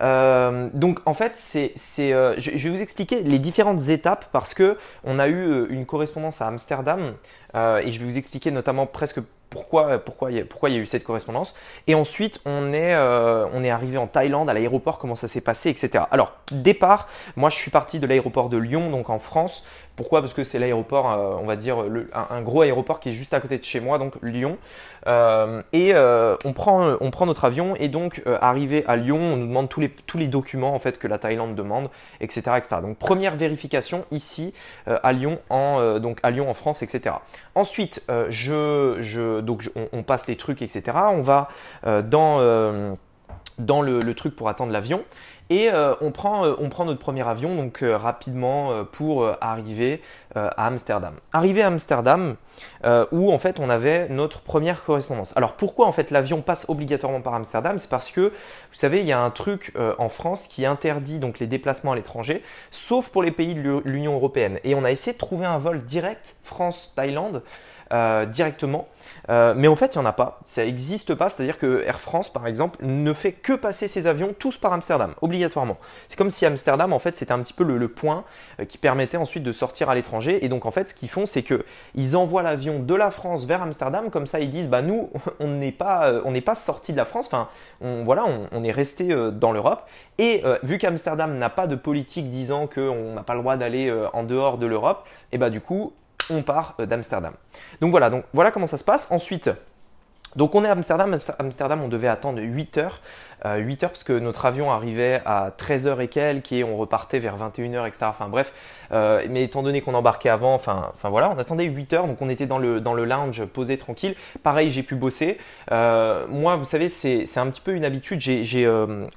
Donc 0.00 1.00
en 1.06 1.14
fait, 1.14 1.32
c'est, 1.34 1.72
je, 1.76 2.50
vais 2.50 2.68
vous 2.68 2.82
expliquer 2.82 3.22
les 3.22 3.40
différentes 3.40 3.88
étapes 3.88 4.26
parce 4.30 4.54
que 4.54 4.76
on 5.02 5.18
a 5.18 5.26
eu 5.28 5.66
une 5.70 5.86
correspondance 5.86 6.40
à 6.40 6.46
Amsterdam 6.46 7.14
et 7.54 7.90
je 7.90 7.98
vais 7.98 8.04
vous 8.04 8.16
expliquer 8.16 8.52
notamment 8.52 8.86
presque 8.86 9.18
pourquoi, 9.50 9.98
pourquoi, 9.98 10.28
pourquoi 10.48 10.70
il 10.70 10.76
y 10.76 10.78
a 10.78 10.82
eu 10.82 10.86
cette 10.86 11.02
correspondance. 11.02 11.56
Et 11.88 11.96
ensuite, 11.96 12.40
on 12.44 12.72
est, 12.72 12.96
on 12.96 13.64
est 13.64 13.70
arrivé 13.70 13.98
en 13.98 14.06
Thaïlande, 14.06 14.48
à 14.48 14.54
l'aéroport, 14.54 14.98
comment 14.98 15.16
ça 15.16 15.26
s'est 15.26 15.40
passé, 15.40 15.68
etc. 15.68 16.04
Alors, 16.12 16.34
départ, 16.52 17.08
moi 17.34 17.50
je 17.50 17.56
suis 17.56 17.72
parti 17.72 17.98
de 17.98 18.06
l'aéroport 18.06 18.50
de 18.50 18.56
Lyon, 18.56 18.90
donc 18.90 19.10
en 19.10 19.18
France. 19.18 19.66
Pourquoi? 19.98 20.20
Parce 20.20 20.32
que 20.32 20.44
c'est 20.44 20.60
l'aéroport, 20.60 21.10
euh, 21.10 21.34
on 21.42 21.44
va 21.44 21.56
dire, 21.56 21.84
un, 22.14 22.40
gros 22.40 22.62
aéroport 22.62 23.00
qui 23.00 23.08
est 23.08 23.12
juste 23.12 23.34
à 23.34 23.40
côté 23.40 23.58
de 23.58 23.64
chez 23.64 23.80
moi, 23.80 23.98
donc 23.98 24.14
Lyon. 24.22 24.56
Euh, 25.08 25.60
et 25.72 25.92
euh, 25.92 26.36
on, 26.44 26.52
prend, 26.52 26.94
on 27.00 27.10
prend 27.10 27.26
notre 27.26 27.44
avion 27.44 27.74
et 27.74 27.88
donc 27.88 28.22
arrivé 28.40 28.84
à 28.86 28.94
Lyon, 28.94 29.18
on 29.18 29.36
nous 29.36 29.48
demande 29.48 29.68
tous 29.68 29.80
les, 29.80 29.90
tous 29.90 30.16
les 30.16 30.28
documents 30.28 30.72
en 30.72 30.78
fait 30.78 31.00
que 31.00 31.08
la 31.08 31.18
Thaïlande 31.18 31.56
demande, 31.56 31.90
etc. 32.20 32.42
etc. 32.58 32.76
Donc 32.80 32.96
première 32.96 33.34
vérification 33.34 34.04
ici 34.12 34.54
à 34.86 35.12
Lyon, 35.12 35.40
en, 35.50 35.98
donc 35.98 36.20
à 36.22 36.30
Lyon 36.30 36.48
en 36.48 36.54
France, 36.54 36.84
etc. 36.84 37.16
Ensuite, 37.56 38.06
je, 38.28 38.98
je, 39.00 39.40
donc 39.40 39.68
on, 39.92 40.04
passe 40.04 40.28
les 40.28 40.36
trucs, 40.36 40.62
etc. 40.62 40.96
On 41.10 41.22
va 41.22 41.48
dans, 41.84 42.96
dans 43.58 43.82
le 43.82 44.14
truc 44.14 44.36
pour 44.36 44.48
attendre 44.48 44.70
l'avion. 44.70 45.02
Et 45.50 45.70
euh, 45.72 45.94
on, 46.00 46.10
prend, 46.10 46.44
euh, 46.44 46.54
on 46.58 46.68
prend 46.68 46.84
notre 46.84 46.98
premier 46.98 47.26
avion 47.26 47.54
donc 47.54 47.82
euh, 47.82 47.96
rapidement 47.96 48.84
pour 48.92 49.28
arriver 49.40 50.02
à 50.34 50.66
Amsterdam. 50.66 51.14
Arrivé 51.32 51.62
à 51.62 51.68
Amsterdam, 51.68 52.36
où 53.12 53.32
en 53.32 53.38
fait 53.38 53.58
on 53.58 53.70
avait 53.70 54.08
notre 54.08 54.40
première 54.40 54.84
correspondance. 54.84 55.36
Alors 55.36 55.54
pourquoi 55.54 55.86
en 55.86 55.92
fait 55.92 56.10
l'avion 56.10 56.42
passe 56.42 56.66
obligatoirement 56.68 57.22
par 57.22 57.34
Amsterdam? 57.34 57.78
C'est 57.78 57.90
parce 57.90 58.10
que 58.10 58.20
vous 58.20 58.74
savez 58.74 59.00
il 59.00 59.06
y 59.06 59.12
a 59.12 59.20
un 59.20 59.30
truc 59.30 59.72
en 59.98 60.08
France 60.08 60.46
qui 60.46 60.66
interdit 60.66 61.18
donc 61.18 61.38
les 61.38 61.46
déplacements 61.46 61.92
à 61.92 61.96
l'étranger, 61.96 62.44
sauf 62.70 63.08
pour 63.08 63.22
les 63.22 63.32
pays 63.32 63.54
de 63.54 63.82
l'Union 63.84 64.14
européenne. 64.14 64.60
Et 64.64 64.74
on 64.74 64.84
a 64.84 64.92
essayé 64.92 65.12
de 65.14 65.18
trouver 65.18 65.46
un 65.46 65.58
vol 65.58 65.82
direct 65.82 66.36
France-Thaïlande. 66.44 67.42
Euh, 67.90 68.26
directement. 68.26 68.86
Euh, 69.30 69.54
mais 69.56 69.66
en 69.66 69.76
fait, 69.76 69.94
il 69.94 69.98
n'y 69.98 70.04
en 70.04 70.08
a 70.08 70.12
pas. 70.12 70.40
Ça 70.44 70.64
n'existe 70.64 71.14
pas. 71.14 71.30
C'est-à-dire 71.30 71.58
que 71.58 71.82
Air 71.86 72.00
France, 72.00 72.30
par 72.30 72.46
exemple, 72.46 72.78
ne 72.82 73.14
fait 73.14 73.32
que 73.32 73.54
passer 73.54 73.88
ses 73.88 74.06
avions 74.06 74.34
tous 74.38 74.58
par 74.58 74.74
Amsterdam, 74.74 75.14
obligatoirement. 75.22 75.78
C'est 76.08 76.18
comme 76.18 76.30
si 76.30 76.44
Amsterdam, 76.44 76.92
en 76.92 76.98
fait, 76.98 77.16
c'était 77.16 77.32
un 77.32 77.40
petit 77.40 77.54
peu 77.54 77.64
le, 77.64 77.88
point 77.88 78.24
euh, 78.60 78.66
qui 78.66 78.76
permettait 78.76 79.16
ensuite 79.16 79.42
de 79.42 79.52
sortir 79.52 79.88
à 79.88 79.94
l'étranger. 79.94 80.44
Et 80.44 80.50
donc, 80.50 80.66
en 80.66 80.70
fait, 80.70 80.90
ce 80.90 80.94
qu'ils 80.94 81.08
font, 81.08 81.24
c'est 81.24 81.42
qu'ils 81.42 82.16
envoient 82.16 82.42
l'avion 82.42 82.80
de 82.80 82.94
la 82.94 83.10
France 83.10 83.46
vers 83.46 83.62
Amsterdam. 83.62 84.10
Comme 84.10 84.26
ça, 84.26 84.40
ils 84.40 84.50
disent, 84.50 84.68
bah 84.68 84.82
nous, 84.82 85.08
on 85.40 85.48
n'est 85.48 85.72
pas, 85.72 86.12
on 86.24 86.32
n'est 86.32 86.42
pas 86.42 86.54
sorti 86.54 86.92
de 86.92 86.98
la 86.98 87.06
France. 87.06 87.28
Enfin, 87.28 87.48
on, 87.80 88.04
voilà, 88.04 88.26
on, 88.52 88.64
est 88.64 88.72
resté 88.72 89.16
dans 89.32 89.52
l'Europe. 89.52 89.88
Et 90.18 90.42
vu 90.62 90.78
qu'Amsterdam 90.78 91.38
n'a 91.38 91.48
pas 91.48 91.66
de 91.66 91.76
politique 91.76 92.28
disant 92.28 92.66
qu'on 92.66 93.14
n'a 93.14 93.22
pas 93.22 93.34
le 93.34 93.40
droit 93.40 93.56
d'aller 93.56 93.90
en 94.12 94.24
dehors 94.24 94.58
de 94.58 94.66
l'Europe, 94.66 95.06
et 95.30 95.38
bah 95.38 95.48
du 95.48 95.60
coup, 95.60 95.92
on 96.30 96.42
part 96.42 96.74
euh, 96.80 96.86
d'Amsterdam. 96.86 97.34
Donc 97.80 97.90
voilà, 97.90 98.10
donc 98.10 98.24
voilà 98.32 98.50
comment 98.50 98.66
ça 98.66 98.78
se 98.78 98.84
passe. 98.84 99.10
Ensuite, 99.10 99.50
donc 100.36 100.54
on 100.54 100.64
est 100.64 100.68
à 100.68 100.72
Amsterdam, 100.72 101.18
Amsterdam 101.38 101.82
on 101.82 101.88
devait 101.88 102.08
attendre 102.08 102.40
8 102.40 102.78
heures. 102.78 103.00
8 103.44 103.46
euh, 103.46 103.86
heures 103.86 103.90
parce 103.90 104.04
que 104.04 104.12
notre 104.12 104.46
avion 104.46 104.70
arrivait 104.70 105.22
à 105.24 105.50
13h 105.56 106.00
et 106.00 106.08
quelques 106.08 106.52
et 106.52 106.64
on 106.64 106.76
repartait 106.76 107.18
vers 107.18 107.36
21h, 107.36 107.86
etc. 107.86 108.06
Enfin 108.08 108.28
bref, 108.28 108.52
euh, 108.90 109.24
mais 109.28 109.44
étant 109.44 109.62
donné 109.62 109.80
qu'on 109.80 109.94
embarquait 109.94 110.28
avant, 110.28 110.54
enfin, 110.54 110.90
enfin 110.94 111.08
voilà, 111.08 111.30
on 111.30 111.38
attendait 111.38 111.64
8 111.64 111.92
heures, 111.92 112.06
donc 112.06 112.20
on 112.20 112.28
était 112.28 112.46
dans 112.46 112.58
le, 112.58 112.80
dans 112.80 112.94
le 112.94 113.04
lounge 113.04 113.44
posé 113.46 113.78
tranquille. 113.78 114.14
Pareil, 114.42 114.70
j'ai 114.70 114.82
pu 114.82 114.96
bosser. 114.96 115.38
Euh, 115.70 116.26
moi, 116.28 116.56
vous 116.56 116.64
savez, 116.64 116.88
c'est 116.88 117.38
un 117.38 117.46
petit 117.46 117.60
peu 117.60 117.72
une 117.72 117.84
habitude. 117.84 118.20
J'ai 118.20 118.66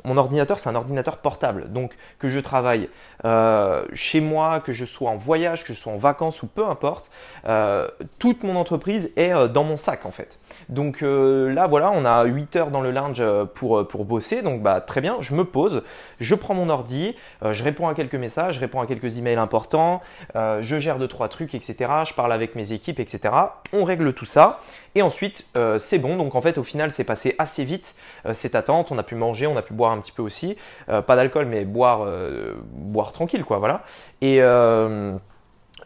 mon 0.04 0.18
ordinateur, 0.18 0.60
c'est 0.60 0.70
un 0.70 0.76
ordinateur 0.76 1.18
portable, 1.18 1.72
donc 1.72 1.94
que 2.20 2.28
je 2.28 2.40
travaille 2.40 2.90
chez 3.94 4.22
moi, 4.22 4.60
que 4.60 4.72
je 4.72 4.86
sois 4.86 5.10
en 5.10 5.18
voyage, 5.18 5.64
que 5.64 5.74
je 5.74 5.80
sois 5.80 5.94
en 5.94 5.98
vacances 5.98 6.44
ou 6.44 6.48
peu 6.48 6.66
importe, 6.66 7.12
toute 8.20 8.44
mon 8.44 8.56
entreprise 8.56 9.12
est 9.16 9.34
dans 9.50 9.64
mon 9.64 9.78
sac 9.78 10.06
en 10.06 10.12
fait. 10.12 10.40
Donc 10.70 11.02
là, 11.02 11.68
voilà, 11.68 11.92
on 11.94 12.06
a 12.06 12.24
8 12.24 12.56
heures 12.56 12.72
dans 12.72 12.82
le 12.82 12.92
lounge 12.92 13.24
pour, 13.56 13.88
pour 13.88 14.06
Donc 14.44 14.62
bah 14.62 14.82
très 14.82 15.02
bien, 15.02 15.18
je 15.22 15.34
me 15.34 15.46
pose, 15.46 15.84
je 16.20 16.36
prends 16.36 16.54
mon 16.54 16.70
ordi, 16.70 17.16
euh, 17.44 17.54
je 17.54 17.64
réponds 17.64 17.88
à 17.88 17.94
quelques 17.94 18.16
messages, 18.16 18.60
réponds 18.60 18.82
à 18.82 18.86
quelques 18.86 19.18
emails 19.18 19.36
importants, 19.36 20.02
euh, 20.36 20.62
je 20.62 20.80
gère 20.80 21.00
deux 21.00 21.08
trois 21.08 21.30
trucs, 21.30 21.56
etc. 21.56 21.76
Je 22.06 22.14
parle 22.14 22.34
avec 22.34 22.56
mes 22.56 22.74
équipes, 22.74 23.00
etc. 23.00 23.34
On 23.74 23.84
règle 23.84 24.14
tout 24.14 24.26
ça 24.26 24.60
et 24.96 25.02
ensuite 25.02 25.48
euh, 25.56 25.80
c'est 25.80 26.00
bon. 26.00 26.18
Donc 26.18 26.36
en 26.36 26.42
fait 26.42 26.58
au 26.58 26.64
final 26.64 26.92
c'est 26.92 27.04
passé 27.04 27.36
assez 27.38 27.64
vite 27.64 27.96
cette 28.34 28.56
attente. 28.56 28.92
On 28.92 28.98
a 28.98 29.04
pu 29.04 29.16
manger, 29.16 29.48
on 29.48 29.56
a 29.56 29.62
pu 29.62 29.74
boire 29.74 29.92
un 29.92 30.00
petit 30.00 30.12
peu 30.12 30.22
aussi, 30.22 30.58
pas 30.88 31.16
d'alcool 31.16 31.46
mais 31.46 31.64
boire 31.66 32.08
boire 32.74 33.14
tranquille 33.14 33.46
quoi. 33.46 33.60
Voilà 33.60 33.84
et 34.22 34.42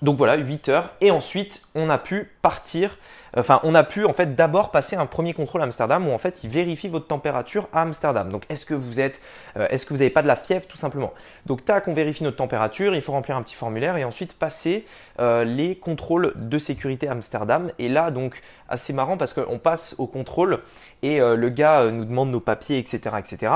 donc 0.02 0.18
voilà, 0.18 0.36
8 0.36 0.70
heures. 0.70 0.90
Et 1.02 1.12
ensuite, 1.12 1.64
on 1.74 1.90
a 1.90 1.98
pu 1.98 2.32
partir 2.42 2.98
enfin, 3.38 3.60
on 3.64 3.76
a 3.76 3.84
pu 3.84 4.06
en 4.06 4.14
fait 4.14 4.36
d'abord 4.36 4.72
passer 4.72 4.96
un 4.96 5.06
premier 5.06 5.34
contrôle 5.34 5.62
à 5.62 5.66
Amsterdam 5.66 6.08
où 6.08 6.12
en 6.12 6.18
fait, 6.18 6.44
ils 6.44 6.50
vérifient 6.50 6.88
votre 6.88 7.08
température 7.08 7.68
à 7.74 7.82
Amsterdam. 7.82 8.30
Donc, 8.30 8.46
est-ce 8.50 8.66
que 8.66 8.74
vous 8.74 9.00
êtes, 9.00 9.22
euh, 9.58 9.68
est-ce 9.70 9.86
que 9.86 9.94
vous 9.94 10.00
n'avez 10.00 10.10
pas 10.10 10.22
de 10.22 10.28
la 10.28 10.36
fièvre, 10.36 10.66
tout 10.68 10.78
simplement. 10.78 11.14
Donc, 11.46 11.66
tac, 11.66 11.88
on 11.88 11.94
vérifie 11.94 12.24
notre 12.24 12.38
température, 12.38 12.96
il 12.96 13.02
faut 13.02 13.12
remplir 13.12 13.36
un 13.36 13.42
petit 13.42 13.56
formulaire 13.56 13.98
et 13.98 14.04
ensuite 14.04 14.34
passer 14.34 14.86
euh, 15.20 15.44
les 15.44 15.76
contrôles 15.76 16.34
de 16.36 16.58
sécurité 16.58 17.08
à 17.08 17.12
Amsterdam. 17.12 17.72
Et 17.80 17.90
là, 17.90 18.12
donc, 18.12 18.42
assez 18.70 18.94
marrant 18.94 19.18
parce 19.18 19.34
qu'on 19.34 19.60
passe 19.60 19.96
au 19.98 20.08
contrôle 20.08 20.60
et 21.04 21.22
euh, 21.22 21.36
le 21.36 21.50
gars 21.50 21.92
nous 21.92 22.06
demande 22.06 22.32
nos 22.32 22.40
papiers, 22.40 22.78
etc., 22.78 23.16
etc. 23.20 23.52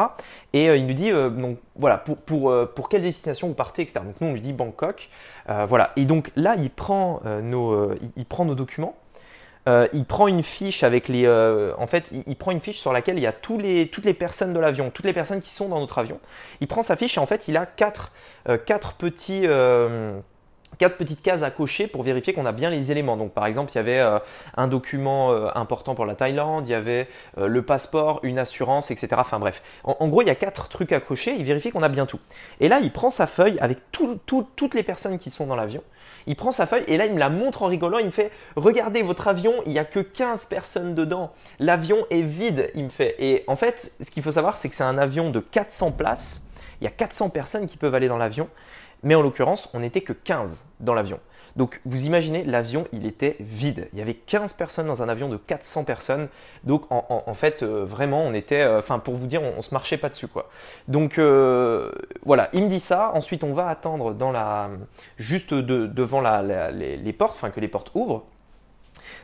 Et 0.53 0.65
il 0.65 0.85
nous 0.85 0.93
dit, 0.93 1.11
donc, 1.11 1.57
voilà, 1.75 1.97
pour, 1.97 2.89
quelle 2.89 3.01
destination 3.01 3.47
vous 3.47 3.53
partez, 3.53 3.83
etc. 3.83 4.01
Donc, 4.05 4.19
nous, 4.19 4.27
on 4.27 4.33
lui 4.33 4.41
dit 4.41 4.53
Bangkok. 4.53 5.09
voilà. 5.67 5.91
Et 5.95 6.05
donc 6.05 6.31
là, 6.35 6.55
il 6.57 6.69
prend 6.69 7.21
nos 7.23 8.55
documents. 8.55 8.95
Euh, 9.67 9.87
il 9.93 10.05
prend 10.05 10.27
une 10.27 10.43
fiche 10.43 10.83
avec 10.83 11.07
les. 11.07 11.25
Euh, 11.25 11.73
en 11.77 11.87
fait, 11.87 12.11
il, 12.25 12.35
prend 12.35 12.51
une 12.51 12.61
fiche 12.61 12.79
sur 12.79 12.93
laquelle 12.93 13.17
il 13.17 13.21
y 13.21 13.27
a 13.27 13.33
tous 13.33 13.57
les, 13.57 13.87
toutes 13.87 14.05
les 14.05 14.13
personnes 14.13 14.53
de 14.53 14.59
l'avion, 14.59 14.89
toutes 14.89 15.05
les 15.05 15.13
personnes 15.13 15.41
qui 15.41 15.49
sont 15.49 15.67
dans 15.67 15.79
notre 15.79 15.97
avion. 15.97 16.19
Il 16.61 16.67
prend 16.67 16.81
sa 16.81 16.95
fiche 16.95 17.17
et 17.17 17.19
en 17.19 17.25
fait, 17.25 17.47
il 17.47 17.57
a 17.57 17.65
quatre, 17.65 18.11
euh, 18.47 18.57
quatre 18.57 18.93
petits 18.93 19.47
quatre 20.77 20.95
petites 20.95 21.21
cases 21.21 21.43
à 21.43 21.51
cocher 21.51 21.87
pour 21.87 22.03
vérifier 22.03 22.31
qu'on 22.31 22.45
a 22.45 22.53
bien 22.53 22.69
les 22.69 22.89
éléments. 22.89 23.17
Donc 23.17 23.33
par 23.33 23.45
exemple, 23.47 23.69
il 23.73 23.75
y 23.75 23.79
avait 23.79 23.99
un 24.55 24.67
document 24.67 25.33
important 25.53 25.93
pour 25.93 26.05
la 26.05 26.15
Thaïlande, 26.15 26.67
il 26.67 26.71
y 26.71 26.73
avait 26.73 27.09
le 27.35 27.61
passeport, 27.63 28.21
une 28.23 28.39
assurance, 28.39 28.89
etc. 28.89 29.09
Enfin 29.17 29.39
bref, 29.39 29.61
en, 29.83 30.07
gros, 30.07 30.21
il 30.21 30.27
y 30.27 30.31
a 30.31 30.35
quatre 30.35 30.69
trucs 30.69 30.93
à 30.93 31.01
cocher, 31.01 31.35
il 31.37 31.43
vérifie 31.43 31.71
qu'on 31.71 31.83
a 31.83 31.89
bien 31.89 32.05
tout. 32.05 32.19
Et 32.61 32.69
là, 32.69 32.79
il 32.81 32.93
prend 32.93 33.09
sa 33.09 33.27
feuille 33.27 33.57
avec 33.59 33.79
toutes 33.91 34.73
les 34.73 34.83
personnes 34.83 35.17
qui 35.17 35.31
sont 35.31 35.47
dans 35.47 35.55
l'avion 35.57 35.81
il 36.29 36.35
prend 36.35 36.51
sa 36.51 36.67
feuille 36.67 36.83
et 36.87 36.95
là 36.95 37.07
il 37.07 37.13
me 37.13 37.19
la 37.19 37.29
montre 37.29 37.63
en 37.63 37.65
rigolant, 37.65 37.97
il 37.97 38.05
me 38.05 38.11
fait 38.11 38.31
"Regardez 38.55 39.01
votre 39.01 39.27
avion, 39.27 39.55
il 39.65 39.73
n'y 39.73 39.79
a 39.79 39.83
que 39.83 39.99
15 39.99 40.45
personnes 40.45 40.93
dedans. 40.93 41.33
L'avion 41.57 42.05
est 42.11 42.21
vide", 42.21 42.69
il 42.75 42.85
me 42.85 42.89
fait. 42.89 43.15
Et 43.17 43.43
en 43.47 43.55
fait, 43.55 43.91
ce 43.99 44.11
qu'il 44.11 44.21
faut 44.21 44.31
savoir 44.31 44.55
c'est 44.55 44.69
que 44.69 44.75
c'est 44.75 44.83
un 44.83 44.99
avion 44.99 45.31
de 45.31 45.39
400 45.39 45.91
places. 45.91 46.41
Il 46.79 46.83
y 46.83 46.87
a 46.87 46.91
400 46.91 47.29
personnes 47.31 47.67
qui 47.67 47.77
peuvent 47.77 47.95
aller 47.95 48.07
dans 48.07 48.19
l'avion, 48.19 48.47
mais 49.01 49.15
en 49.15 49.21
l'occurrence, 49.23 49.69
on 49.73 49.79
n'était 49.79 50.01
que 50.01 50.13
15 50.13 50.63
dans 50.79 50.93
l'avion. 50.93 51.19
Donc 51.59 51.81
vous 51.83 52.05
imaginez, 52.05 52.45
l'avion, 52.45 52.87
il 52.93 53.05
était 53.05 53.35
vide. 53.41 53.89
Il 53.91 53.99
y 53.99 54.01
avait 54.01 54.13
15 54.13 54.53
personnes 54.53 54.87
dans 54.87 55.03
un 55.03 55.09
avion 55.09 55.27
de 55.27 55.35
400 55.35 55.83
personnes. 55.83 56.29
Donc 56.63 56.85
en, 56.89 57.33
fait, 57.33 57.63
euh, 57.63 57.83
vraiment, 57.83 58.21
on 58.21 58.33
était, 58.33 58.61
euh, 58.61 58.79
enfin 58.79 58.97
pour 58.97 59.15
vous 59.15 59.27
dire, 59.27 59.43
on, 59.43 59.57
ne 59.57 59.61
se 59.61 59.73
marchait 59.73 59.97
pas 59.97 60.07
dessus 60.07 60.29
quoi. 60.29 60.49
Donc 60.87 61.17
euh, 61.17 61.91
voilà, 62.23 62.47
il 62.53 62.63
me 62.63 62.69
dit 62.69 62.79
ça. 62.79 63.11
Ensuite, 63.13 63.43
on 63.43 63.53
va 63.53 63.67
attendre 63.67 64.13
dans 64.13 64.31
la, 64.31 64.69
juste 65.17 65.53
devant 65.53 66.21
les, 66.21 67.13
portes, 67.13 67.33
enfin 67.33 67.49
que 67.49 67.59
les 67.59 67.67
portes 67.67 67.91
ouvrent 67.93 68.23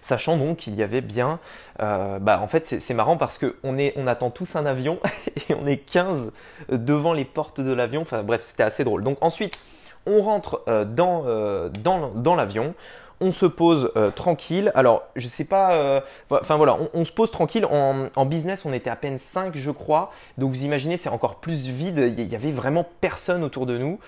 sachant 0.01 0.37
donc 0.37 0.57
qu'il 0.57 0.75
y 0.75 0.83
avait 0.83 1.01
bien, 1.01 1.39
bah 1.79 2.39
en 2.41 2.47
fait 2.47 2.65
c'est 2.65 2.93
marrant 2.93 3.17
parce 3.17 3.39
qu'on 3.39 3.77
on 3.95 4.07
attend 4.07 4.29
tous 4.29 4.55
un 4.55 4.65
avion 4.65 4.99
et 5.49 5.55
on 5.55 5.65
est 5.65 5.77
15 5.77 6.33
devant 6.69 7.13
les 7.13 7.25
portes 7.25 7.61
de 7.61 7.71
l'avion, 7.71 8.01
enfin 8.01 8.23
bref 8.23 8.41
c'était 8.43 8.63
assez 8.63 8.83
drôle. 8.83 9.03
Donc 9.03 9.17
ensuite 9.21 9.59
on 10.05 10.21
rentre 10.21 10.61
euh, 10.67 10.85
euh, 10.99 11.69
dans, 11.69 12.35
l'avion. 12.35 12.73
On 13.21 13.31
se 13.31 13.45
pose 13.45 13.91
euh, 13.95 14.11
tranquille. 14.11 14.71
Alors, 14.75 15.03
je 15.15 15.27
sais 15.27 15.45
pas. 15.45 16.01
enfin 16.29 16.57
voilà, 16.57 16.77
on, 16.93 17.05
se 17.05 17.11
pose 17.11 17.31
tranquille. 17.31 17.65
En, 17.65 18.25
business, 18.25 18.65
on 18.65 18.73
était 18.73 18.89
à 18.89 18.95
peine 18.95 19.17
5, 19.17 19.55
je 19.55 19.71
crois. 19.71 20.11
Donc, 20.37 20.51
vous 20.51 20.65
imaginez, 20.65 20.97
c'est 20.97 21.09
encore 21.09 21.35
plus 21.35 21.67
vide. 21.67 22.13
Il 22.17 22.27
y 22.27 22.35
avait 22.35 22.51
vraiment 22.51 22.85
personne 23.01 23.43
autour 23.43 23.65
de 23.65 23.77
nous. 23.77 23.99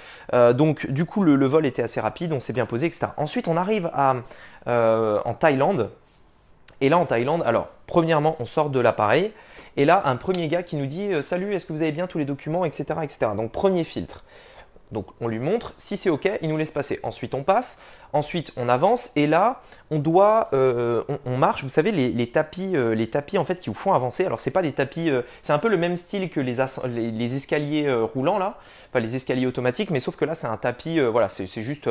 donc, 0.54 0.88
du 0.88 1.06
coup, 1.06 1.24
le, 1.24 1.46
vol 1.46 1.66
était 1.66 1.84
assez 1.84 2.02
rapide. 2.02 2.34
On 2.34 2.40
s'est 2.40 2.54
bien 2.54 2.66
posé, 2.66 2.88
etc. 2.88 3.08
Ensuite, 3.18 3.48
on 3.48 3.58
arrive 3.58 3.90
en 3.96 5.34
Thaïlande. 5.40 5.90
Et 6.80 6.90
là, 6.90 6.98
en 7.00 7.06
Thaïlande, 7.06 7.44
alors, 7.46 7.70
premièrement, 7.88 8.36
on 8.40 8.46
sort 8.46 8.70
de 8.70 8.80
l'appareil. 8.80 9.32
Et 9.78 9.86
là, 9.86 10.02
un 10.06 10.16
premier 10.16 10.48
gars 10.48 10.64
qui 10.64 10.76
nous 10.76 10.86
dit 10.86 11.12
Salut, 11.22 11.54
est-ce 11.54 11.66
que 11.66 11.72
vous 11.72 11.82
avez 11.82 11.94
bien 11.94 12.08
tous 12.08 12.18
les 12.18 12.26
documents, 12.26 12.66
etc. 12.66 13.00
etc. 13.04 13.32
Donc, 13.38 13.54
premier 13.54 13.86
filtre. 13.86 14.26
Donc 14.92 15.08
on 15.20 15.28
lui 15.28 15.40
montre, 15.40 15.74
si 15.78 15.98
c'est 15.98 16.10
OK, 16.10 16.30
il 16.42 16.48
nous 16.48 16.56
laisse 16.56 16.72
passer. 16.72 17.00
Ensuite 17.04 17.34
on 17.34 17.44
passe, 17.44 17.82
ensuite 18.14 18.54
on 18.56 18.70
avance 18.70 19.12
et 19.18 19.28
là 19.28 19.62
on 19.92 20.00
doit, 20.00 20.50
euh, 20.54 21.04
on, 21.26 21.38
marche. 21.38 21.64
Vous 21.64 21.70
savez 21.70 21.92
les, 21.92 22.32
tapis, 22.32 22.76
euh, 22.76 22.96
les 22.96 23.10
tapis 23.10 23.38
en 23.38 23.44
fait 23.44 23.60
qui 23.60 23.70
vous 23.70 23.76
font 23.76 23.94
avancer. 23.94 24.26
Alors 24.26 24.40
c'est 24.40 24.52
pas 24.52 24.62
des 24.62 24.72
tapis, 24.72 25.10
euh, 25.10 25.24
c'est 25.42 25.52
un 25.52 25.60
peu 25.60 25.68
le 25.68 25.76
même 25.76 25.98
style 25.98 26.30
que 26.30 26.40
les, 26.40 26.56
les, 27.12 27.36
escaliers 27.36 27.94
roulants 28.14 28.40
là, 28.40 28.58
enfin 28.90 29.02
les 29.02 29.16
escaliers 29.18 29.46
automatiques, 29.46 29.90
mais 29.90 30.00
sauf 30.00 30.16
que 30.16 30.24
là 30.24 30.36
c'est 30.36 30.48
un 30.48 30.58
tapis, 30.58 31.00
voilà, 31.00 31.28
c'est 31.28 31.48
juste 31.62 31.90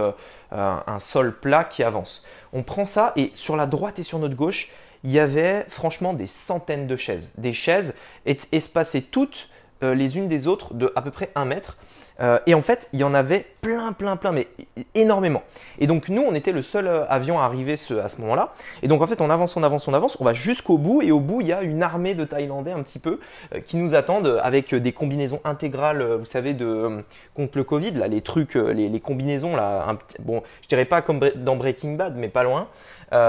un 0.51 0.99
sol 0.99 1.39
plat 1.39 1.65
qui 1.65 1.83
avance. 1.83 2.25
On 2.55 2.63
prend 2.63 2.87
ça 2.87 3.13
et 3.17 3.31
sur 3.35 3.57
la 3.57 3.67
droite 3.67 3.99
et 3.99 4.03
sur 4.03 4.19
notre 4.19 4.37
gauche, 4.37 4.73
il 5.05 5.11
y 5.11 5.19
avait 5.19 5.67
franchement 5.69 6.15
des 6.15 6.27
centaines 6.27 6.87
de 6.87 6.97
chaises, 6.97 7.33
des 7.37 7.53
chaises 7.53 7.95
espacées 8.25 9.03
toutes 9.03 9.51
les 9.83 10.17
unes 10.17 10.29
des 10.29 10.47
autres 10.47 10.73
de 10.73 10.91
à 10.97 11.03
peu 11.03 11.11
près 11.11 11.31
un 11.35 11.45
mètre. 11.45 11.77
Euh, 12.21 12.39
et 12.47 12.55
en 12.55 12.63
fait, 12.63 12.89
il 12.93 13.01
y 13.01 13.05
en 13.05 13.15
avait 13.15 13.45
plein, 13.61 13.93
plein, 13.93 14.17
plein, 14.17 14.33
mais 14.33 14.49
énormément. 14.95 15.43
Et 15.79 15.87
donc 15.87 16.09
nous, 16.09 16.23
on 16.23 16.35
était 16.35 16.53
le 16.53 16.63
seul 16.63 16.87
euh, 16.87 17.05
avion 17.09 17.41
à 17.41 17.45
arriver 17.45 17.75
à 17.75 18.09
ce 18.09 18.21
moment-là. 18.21 18.53
Et 18.83 18.89
donc 18.89 19.03
en 19.03 19.07
fait, 19.07 19.21
on 19.21 19.31
avance, 19.31 19.57
on 19.57 19.63
avance, 19.63 19.87
on 19.89 19.95
avance, 19.95 20.17
on 20.21 20.25
va 20.25 20.35
jusqu'au 20.35 20.79
bout. 20.79 21.03
Et 21.03 21.13
au 21.13 21.21
bout, 21.21 21.41
il 21.41 21.49
y 21.49 21.53
a 21.53 21.63
une 21.63 21.83
armée 21.83 22.15
de 22.15 22.25
Thaïlandais 22.25 22.73
un 22.73 22.83
petit 22.83 22.99
peu 22.99 23.21
euh, 23.55 23.61
qui 23.61 23.77
nous 23.77 23.95
attendent 23.95 24.41
avec 24.43 24.75
des 24.75 24.93
combinaisons 24.93 25.41
intégrales, 25.45 26.03
vous 26.03 26.27
savez, 26.27 26.55
de 26.55 27.05
contre 27.35 27.59
le 27.59 27.65
Covid, 27.65 27.93
là, 27.93 28.09
les 28.09 28.23
trucs, 28.23 28.55
les, 28.55 29.01
combinaisons 29.01 29.57
là. 29.57 29.97
bon, 30.21 30.43
je 30.63 30.69
dirais 30.69 30.85
pas 30.85 31.03
comme 31.03 31.21
dans 31.37 31.57
Breaking 31.57 31.93
Bad, 31.93 32.17
mais 32.17 32.29
pas 32.29 32.43
loin. 32.43 32.69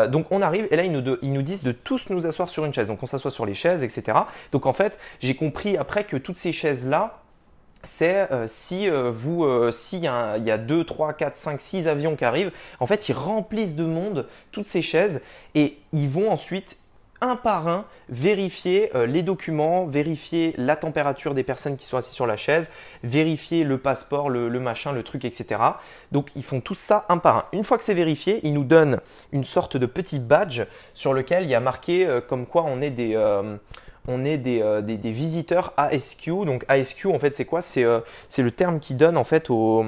donc 0.08 0.28
on 0.32 0.42
arrive 0.42 0.68
et 0.72 0.76
là 0.76 0.84
ils 0.84 0.92
nous, 0.92 1.18
ils 1.22 1.34
nous, 1.34 1.42
disent 1.42 1.64
de 1.64 1.72
tous 1.72 2.10
nous 2.10 2.26
asseoir 2.26 2.50
sur 2.50 2.64
une 2.66 2.74
chaise. 2.74 2.88
Donc 2.88 3.04
on 3.04 3.06
s'assoit 3.06 3.32
sur 3.32 3.46
les 3.46 3.54
chaises, 3.54 3.84
etc. 3.84 4.18
Donc 4.52 4.66
en 4.66 4.74
fait 4.74 4.98
j'ai 5.20 5.36
compris 5.36 5.78
après 5.78 6.06
que 6.06 6.16
toutes 6.16 6.38
ces 6.38 6.54
chaises 6.54 6.88
là 6.88 7.20
c'est 7.84 8.32
euh, 8.32 8.48
si 8.48 8.90
euh, 8.90 9.12
vous, 9.14 9.46
euh, 9.46 9.72
s'il 9.72 10.00
y, 10.00 10.08
a 10.08 10.58
2, 10.58 10.84
3, 10.84 11.14
4, 11.14 11.38
5, 11.38 11.62
6 11.62 11.88
avions 11.88 12.16
qui 12.16 12.26
arrivent, 12.26 12.52
en 12.80 12.88
fait, 12.88 13.10
ils 13.10 13.14
remplissent 13.14 13.76
de 13.76 13.86
monde 13.86 14.28
toutes 14.52 14.68
ces 14.68 14.82
chaises 14.82 15.24
et 15.56 15.78
ils 15.94 16.10
vont 16.10 16.32
ensuite 16.32 16.78
un 17.20 17.36
par 17.36 17.68
un 17.68 17.86
vérifier 18.10 18.92
les 19.08 19.24
documents, 19.24 19.88
vérifier 19.88 20.54
la 20.56 20.76
température 20.76 21.34
des 21.34 21.42
personnes 21.42 21.76
qui 21.76 21.88
sont 21.88 21.98
assises 21.98 22.14
sur 22.14 22.28
la 22.28 22.38
chaise, 22.38 22.72
vérifier 23.04 23.64
le 23.64 23.80
passeport, 23.80 24.30
le, 24.30 24.50
le, 24.50 24.60
machin, 24.60 24.92
le 24.92 25.02
truc, 25.02 25.26
etc. 25.26 25.60
Donc 26.12 26.30
ils 26.36 26.44
font 26.44 26.62
tout 26.62 26.76
ça 26.76 27.08
un 27.10 27.18
par 27.18 27.38
un. 27.38 27.46
Une 27.54 27.64
fois 27.64 27.80
que 27.80 27.84
c'est 27.84 27.96
vérifié, 27.96 28.40
ils 28.44 28.54
nous 28.54 28.64
donnent 28.64 29.00
une 29.32 29.46
sorte 29.46 29.78
de 29.78 29.88
petit 29.88 30.20
badge 30.20 30.62
sur 30.94 31.12
lequel 31.12 31.46
il 31.46 31.50
y 31.50 31.56
a 31.56 31.60
marqué 31.60 32.08
comme 32.30 32.46
quoi 32.46 32.66
on 32.68 32.84
est 32.84 32.92
des 32.92 33.18
on 34.08 34.26
est 34.26 34.42
euh, 34.62 34.82
des, 34.82 34.98
des, 34.98 35.12
visiteurs 35.12 35.74
ASQ. 35.78 36.46
Donc 36.46 36.66
ASQ, 36.68 37.08
en 37.08 37.20
fait, 37.20 37.36
c'est 37.36 37.46
quoi? 37.46 37.60
Euh, 37.78 38.02
C'est 38.30 38.42
le 38.42 38.52
terme 38.52 38.80
qui 38.80 38.96
donne 38.96 39.18
en 39.18 39.24
fait 39.24 39.50
aux, 39.50 39.86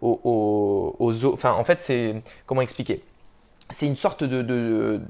aux, 0.00 0.96
aux, 0.98 1.24
enfin, 1.26 1.52
en 1.52 1.64
fait, 1.64 1.80
c'est 1.80 2.16
comment 2.46 2.62
expliquer? 2.62 3.02
C'est 3.70 3.86
une 3.86 3.96
sorte 3.96 4.24
de, 4.24 5.00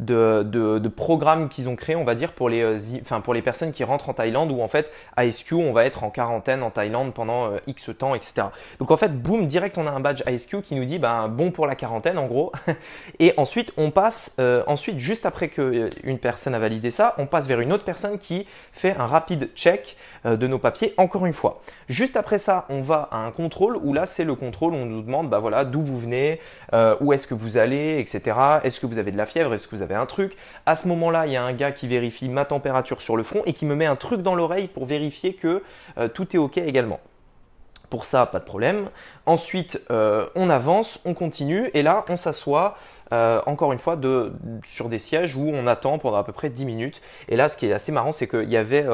de, 0.00 0.42
de, 0.78 0.88
programmes 0.88 1.48
qu'ils 1.48 1.68
ont 1.68 1.76
créé, 1.76 1.94
on 1.94 2.04
va 2.04 2.14
dire, 2.14 2.32
pour 2.32 2.48
les, 2.48 2.62
euh, 2.62 2.78
enfin, 3.02 3.20
pour 3.20 3.34
les 3.34 3.42
personnes 3.42 3.72
qui 3.72 3.84
rentrent 3.84 4.08
en 4.08 4.14
Thaïlande 4.14 4.50
où 4.50 4.60
en 4.60 4.68
fait, 4.68 4.90
ASQ, 5.16 5.54
on 5.54 5.72
va 5.72 5.84
être 5.84 6.04
en 6.04 6.10
quarantaine 6.10 6.62
en 6.62 6.70
Thaïlande 6.70 7.12
pendant 7.14 7.52
euh, 7.52 7.58
X 7.66 7.90
temps, 7.96 8.14
etc. 8.14 8.48
Donc 8.78 8.90
en 8.90 8.96
fait, 8.96 9.10
boum, 9.10 9.46
direct, 9.46 9.78
on 9.78 9.86
a 9.86 9.90
un 9.90 10.00
badge 10.00 10.22
ASQ 10.26 10.62
qui 10.62 10.74
nous 10.74 10.84
dit, 10.84 10.98
ben, 10.98 11.28
bon 11.28 11.50
pour 11.50 11.66
la 11.66 11.74
quarantaine, 11.74 12.18
en 12.18 12.26
gros. 12.26 12.52
Et 13.18 13.34
ensuite, 13.36 13.72
on 13.76 13.90
passe, 13.90 14.36
euh, 14.40 14.62
ensuite, 14.66 14.98
juste 14.98 15.26
après 15.26 15.48
qu'une 15.48 16.18
personne 16.20 16.54
a 16.54 16.58
validé 16.58 16.90
ça, 16.90 17.14
on 17.18 17.26
passe 17.26 17.46
vers 17.46 17.60
une 17.60 17.72
autre 17.72 17.84
personne 17.84 18.18
qui 18.18 18.46
fait 18.72 18.96
un 18.96 19.06
rapide 19.06 19.50
check 19.54 19.96
de 20.24 20.46
nos 20.46 20.58
papiers, 20.58 20.92
encore 20.98 21.24
une 21.24 21.32
fois. 21.32 21.62
Juste 21.88 22.14
après 22.14 22.38
ça, 22.38 22.66
on 22.68 22.82
va 22.82 23.08
à 23.10 23.18
un 23.18 23.30
contrôle 23.30 23.78
où 23.82 23.94
là, 23.94 24.04
c'est 24.04 24.24
le 24.24 24.34
contrôle, 24.34 24.74
on 24.74 24.84
nous 24.84 25.00
demande, 25.00 25.30
bah 25.30 25.38
voilà, 25.38 25.64
d'où 25.64 25.80
vous 25.80 25.98
venez, 25.98 26.40
où 27.00 27.12
est-ce 27.14 27.26
que 27.26 27.32
vous 27.32 27.56
allez, 27.56 27.98
etc. 27.98 28.36
Est-ce 28.62 28.80
que 28.80 28.86
vous 28.86 28.98
avez 28.98 29.12
de 29.12 29.16
la 29.16 29.24
fièvre, 29.24 29.54
est-ce 29.60 29.68
que 29.68 29.76
vous 29.76 29.82
avez 29.82 29.94
un 29.94 30.06
truc? 30.06 30.36
À 30.66 30.74
ce 30.74 30.88
moment-là, 30.88 31.26
il 31.26 31.32
y 31.32 31.36
a 31.36 31.42
un 31.42 31.52
gars 31.52 31.72
qui 31.72 31.86
vérifie 31.86 32.28
ma 32.28 32.44
température 32.44 33.02
sur 33.02 33.16
le 33.16 33.22
front 33.22 33.42
et 33.46 33.52
qui 33.52 33.66
me 33.66 33.74
met 33.74 33.86
un 33.86 33.96
truc 33.96 34.22
dans 34.22 34.34
l'oreille 34.34 34.68
pour 34.68 34.86
vérifier 34.86 35.34
que 35.34 35.62
euh, 35.98 36.08
tout 36.08 36.34
est 36.34 36.38
OK 36.38 36.56
également. 36.58 37.00
Pour 37.90 38.04
ça, 38.04 38.24
pas 38.26 38.38
de 38.38 38.44
problème. 38.44 38.88
Ensuite, 39.26 39.82
euh, 39.90 40.26
on 40.34 40.48
avance, 40.48 41.00
on 41.04 41.12
continue 41.12 41.70
et 41.74 41.82
là, 41.82 42.04
on 42.08 42.16
s'assoit. 42.16 42.76
Euh, 43.12 43.42
encore 43.46 43.72
une 43.72 43.80
fois, 43.80 43.98
sur 44.64 44.88
des 44.88 45.00
sièges 45.00 45.34
où 45.34 45.50
on 45.52 45.66
attend 45.66 45.98
pendant 45.98 46.18
à 46.18 46.24
peu 46.24 46.32
près 46.32 46.48
10 46.48 46.64
minutes. 46.64 47.02
Et 47.28 47.34
là, 47.34 47.48
ce 47.48 47.56
qui 47.56 47.66
est 47.66 47.72
assez 47.72 47.90
marrant, 47.90 48.12
c'est 48.12 48.28
qu'il 48.28 48.48
y 48.48 48.56
avait, 48.56 48.86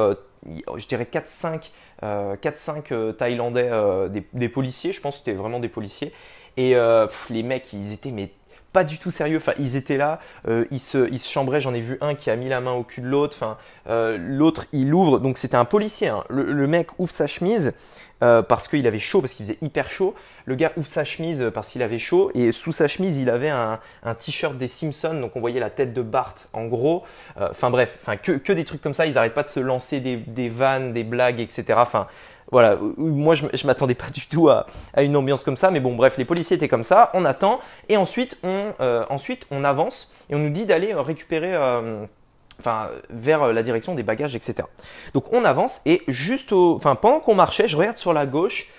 je 0.75 0.87
dirais, 0.87 1.07
4-5 1.11 1.69
4-5 2.01 3.13
Thaïlandais, 3.13 3.69
des, 4.33 4.49
policiers, 4.49 4.91
je 4.91 5.01
pense 5.01 5.17
que 5.17 5.25
c'était 5.25 5.37
vraiment 5.37 5.59
des 5.59 5.69
policiers. 5.69 6.11
Et 6.57 6.75
les 7.29 7.43
mecs, 7.43 7.71
ils 7.73 7.93
étaient 7.93 8.09
mais 8.09 8.31
pas 8.73 8.83
du 8.83 8.97
tout 8.97 9.11
sérieux. 9.11 9.37
Enfin, 9.37 9.53
ils 9.59 9.75
étaient 9.75 9.97
là, 9.97 10.19
euh, 10.47 10.65
ils, 10.71 10.79
se, 10.79 11.09
ils 11.11 11.19
se 11.19 11.29
chambraient. 11.29 11.61
J'en 11.61 11.73
ai 11.73 11.81
vu 11.81 11.97
un 12.01 12.15
qui 12.15 12.29
a 12.29 12.35
mis 12.35 12.49
la 12.49 12.61
main 12.61 12.73
au 12.73 12.83
cul 12.83 13.01
de 13.01 13.07
l'autre. 13.07 13.37
Enfin, 13.39 13.57
euh, 13.89 14.17
l'autre, 14.19 14.65
il 14.71 14.93
ouvre. 14.93 15.19
Donc, 15.19 15.37
c'était 15.37 15.55
un 15.55 15.65
policier. 15.65 16.09
Hein. 16.09 16.23
Le, 16.29 16.67
mec 16.67 16.99
ouvre 16.99 17.11
sa 17.11 17.27
chemise. 17.27 17.73
euh, 18.23 18.41
parce 18.41 18.67
qu'il 18.67 18.87
avait 18.87 18.99
chaud, 18.99 19.21
parce 19.21 19.33
qu'il 19.33 19.45
faisait 19.45 19.59
hyper 19.61 19.89
chaud. 19.91 20.15
Le 20.45 20.55
gars 20.55 20.71
ouvre 20.75 20.87
sa 20.87 21.05
chemise 21.05 21.51
parce 21.53 21.69
qu'il 21.69 21.83
avait 21.83 21.99
chaud 21.99 22.31
et 22.33 22.51
sous 22.51 22.71
sa 22.71 22.87
chemise 22.87 23.15
il 23.17 23.29
avait 23.29 23.49
un, 23.49 23.79
t-shirt 24.17 24.57
des 24.57 24.67
Simpsons, 24.67 25.19
donc 25.19 25.35
on 25.35 25.39
voyait 25.39 25.59
la 25.59 25.69
tête 25.69 25.93
de 25.93 26.01
Bart 26.01 26.33
en 26.53 26.65
gros. 26.65 27.03
Enfin 27.39 27.69
bref, 27.69 27.99
enfin 28.01 28.17
que, 28.17 28.53
des 28.53 28.65
trucs 28.65 28.81
comme 28.81 28.95
ça. 28.95 29.05
Ils 29.05 29.13
n'arrêtent 29.13 29.35
pas 29.35 29.43
de 29.43 29.49
se 29.49 29.59
lancer 29.59 29.99
des, 29.99 30.15
des 30.15 30.49
vannes, 30.49 30.93
des 30.93 31.03
blagues, 31.03 31.39
etc. 31.39 31.65
Enfin 31.77 32.07
voilà, 32.51 32.77
moi 32.97 33.35
je, 33.35 33.67
m'attendais 33.67 33.95
pas 33.95 34.09
du 34.09 34.27
tout 34.27 34.49
à, 34.49 34.67
une 34.97 35.15
ambiance 35.17 35.43
comme 35.43 35.57
ça, 35.57 35.71
mais 35.71 35.79
bon, 35.79 35.95
bref, 35.95 36.17
les 36.17 36.25
policiers 36.25 36.55
étaient 36.55 36.67
comme 36.67 36.83
ça, 36.83 37.11
on 37.13 37.25
attend, 37.25 37.59
et 37.89 37.97
ensuite 37.97 38.39
on, 38.43 38.73
euh, 38.79 39.03
avance 39.63 40.13
et 40.29 40.35
on 40.35 40.39
nous 40.39 40.49
dit 40.49 40.65
d'aller 40.65 40.93
récupérer, 40.93 41.53
euh, 41.53 42.05
vers 43.09 43.53
la 43.53 43.63
direction 43.63 43.95
des 43.95 44.03
bagages, 44.03 44.35
etc. 44.35 44.63
Donc 45.13 45.31
on 45.33 45.45
avance 45.45 45.81
et 45.85 46.01
juste 46.07 46.51
au, 46.51 46.75
enfin, 46.75 46.95
pendant 46.95 47.19
qu'on 47.19 47.35
marchait, 47.35 47.67
je 47.67 47.77
regarde 47.77 47.97
sur 47.97 48.13
la 48.13 48.25
gauche 48.25 48.71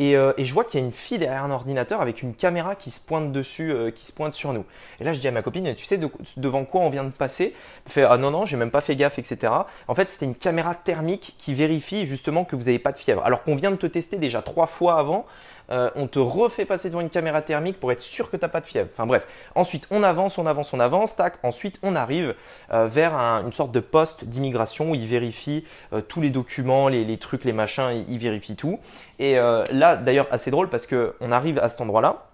euh, 0.00 0.32
et, 0.36 0.44
je 0.44 0.52
vois 0.52 0.64
qu'il 0.64 0.80
y 0.80 0.82
a 0.82 0.86
une 0.86 0.92
fille 0.92 1.18
derrière 1.18 1.44
un 1.44 1.50
ordinateur 1.50 2.00
avec 2.00 2.22
une 2.22 2.34
caméra 2.34 2.74
qui 2.74 2.90
se 2.90 3.00
pointe 3.00 3.32
dessus, 3.32 3.70
euh, 3.70 3.90
qui 3.90 4.04
se 4.04 4.12
pointe 4.12 4.32
sur 4.32 4.52
nous. 4.52 4.64
Et 5.00 5.04
là, 5.04 5.12
je 5.12 5.20
dis 5.20 5.28
à 5.28 5.30
ma 5.30 5.42
copine, 5.42 5.74
tu 5.74 5.84
sais 5.84 6.00
devant 6.36 6.64
quoi 6.64 6.80
on 6.80 6.90
vient 6.90 7.04
de 7.04 7.10
passer? 7.10 7.54
Elle 7.86 7.92
fait, 7.92 8.02
ah 8.02 8.16
non, 8.18 8.30
non, 8.30 8.44
j'ai 8.44 8.56
même 8.56 8.70
pas 8.70 8.80
fait 8.80 8.96
gaffe, 8.96 9.18
etc. 9.18 9.52
En 9.86 9.94
fait, 9.94 10.10
c'était 10.10 10.26
une 10.26 10.34
caméra 10.34 10.74
thermique 10.74 11.36
qui 11.38 11.54
vérifie 11.54 12.06
justement 12.06 12.44
que 12.44 12.56
vous 12.56 12.64
n'avez 12.64 12.78
pas 12.78 12.92
de 12.92 12.98
fièvre. 12.98 13.22
Alors 13.24 13.44
qu'on 13.44 13.56
vient 13.56 13.70
de 13.70 13.76
te 13.76 13.86
tester 13.86 14.16
déjà 14.16 14.42
trois 14.42 14.66
fois 14.66 14.98
avant 14.98 15.26
euh, 15.70 15.90
on 15.94 16.06
te 16.06 16.18
refait 16.18 16.64
passer 16.64 16.88
devant 16.88 17.00
une 17.00 17.10
caméra 17.10 17.40
thermique 17.42 17.80
pour 17.80 17.90
être 17.90 18.02
sûr 18.02 18.30
que 18.30 18.36
tu 18.36 18.42
n'as 18.44 18.48
pas 18.48 18.60
de 18.60 18.66
fièvre. 18.66 18.88
Enfin 18.92 19.06
bref, 19.06 19.26
ensuite 19.54 19.86
on 19.90 20.02
avance, 20.02 20.36
on 20.38 20.46
avance, 20.46 20.72
on 20.72 20.80
avance, 20.80 21.16
tac, 21.16 21.34
ensuite 21.42 21.78
on 21.82 21.96
arrive 21.96 22.34
euh, 22.72 22.86
vers 22.86 23.14
une 23.14 23.52
sorte 23.52 23.72
de 23.72 23.80
poste 23.80 24.24
d'immigration 24.24 24.90
où 24.90 24.94
il 24.94 25.06
vérifie 25.06 25.64
euh, 25.92 26.00
tous 26.00 26.20
les 26.20 26.30
documents, 26.30 26.88
les, 26.88 27.18
trucs, 27.18 27.44
les 27.44 27.52
machins, 27.52 28.04
il, 28.08 28.18
vérifie 28.18 28.56
tout. 28.56 28.78
Et 29.18 29.34
là 29.36 29.96
d'ailleurs 29.96 30.26
assez 30.30 30.50
drôle 30.50 30.68
parce 30.68 30.86
qu'on 30.86 31.32
arrive 31.32 31.58
à 31.58 31.68
cet 31.68 31.80
endroit-là. 31.80 32.26